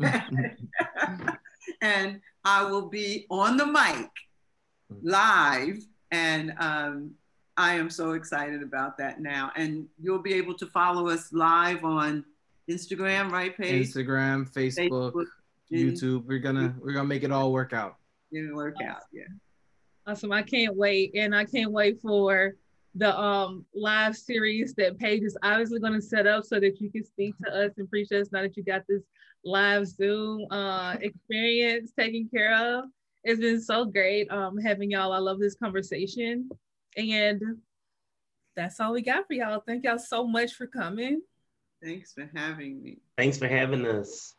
and 1.80 2.20
I 2.44 2.64
will 2.64 2.88
be 2.88 3.26
on 3.30 3.56
the 3.56 3.66
mic 3.66 4.10
live, 5.02 5.78
and 6.10 6.52
um, 6.58 7.12
I 7.56 7.74
am 7.74 7.90
so 7.90 8.12
excited 8.12 8.62
about 8.62 8.98
that 8.98 9.20
now. 9.20 9.52
And 9.56 9.86
you'll 10.02 10.22
be 10.22 10.34
able 10.34 10.54
to 10.54 10.66
follow 10.66 11.08
us 11.08 11.32
live 11.32 11.84
on 11.84 12.24
Instagram, 12.68 13.30
right, 13.30 13.56
Paige? 13.56 13.86
Instagram, 13.88 14.52
Facebook, 14.52 15.12
Facebook, 15.12 15.26
YouTube. 15.70 16.24
We're 16.26 16.38
gonna 16.40 16.74
we're 16.80 16.92
gonna 16.92 17.08
make 17.08 17.22
it 17.22 17.30
all 17.30 17.52
work 17.52 17.72
out. 17.72 17.96
It'll 18.32 18.56
work 18.56 18.76
out. 18.84 19.02
Yeah. 19.12 19.24
Awesome. 20.06 20.32
I 20.32 20.42
can't 20.42 20.74
wait. 20.76 21.14
And 21.14 21.34
I 21.36 21.44
can't 21.44 21.70
wait 21.70 22.00
for 22.00 22.54
the 22.94 23.16
um 23.18 23.64
live 23.74 24.16
series 24.16 24.74
that 24.74 24.98
Paige 24.98 25.22
is 25.22 25.36
obviously 25.42 25.78
going 25.78 25.92
to 25.92 26.02
set 26.02 26.26
up 26.26 26.44
so 26.44 26.58
that 26.58 26.80
you 26.80 26.90
can 26.90 27.04
speak 27.04 27.34
to 27.44 27.50
us 27.50 27.72
and 27.78 27.88
preach 27.88 28.10
us 28.12 28.28
now 28.32 28.42
that 28.42 28.56
you 28.56 28.64
got 28.64 28.82
this 28.88 29.02
live 29.44 29.86
Zoom 29.86 30.46
uh 30.50 30.96
experience 31.00 31.92
taken 31.98 32.28
care 32.32 32.54
of. 32.54 32.84
It's 33.22 33.40
been 33.40 33.60
so 33.60 33.84
great 33.84 34.30
um 34.30 34.58
having 34.58 34.90
y'all. 34.90 35.12
I 35.12 35.18
love 35.18 35.38
this 35.38 35.54
conversation. 35.54 36.48
And 36.96 37.40
that's 38.56 38.80
all 38.80 38.92
we 38.92 39.02
got 39.02 39.26
for 39.26 39.34
y'all. 39.34 39.62
Thank 39.64 39.84
y'all 39.84 39.98
so 39.98 40.26
much 40.26 40.54
for 40.54 40.66
coming. 40.66 41.22
Thanks 41.82 42.12
for 42.12 42.28
having 42.34 42.82
me. 42.82 42.98
Thanks 43.16 43.38
for 43.38 43.48
having 43.48 43.86
us. 43.86 44.34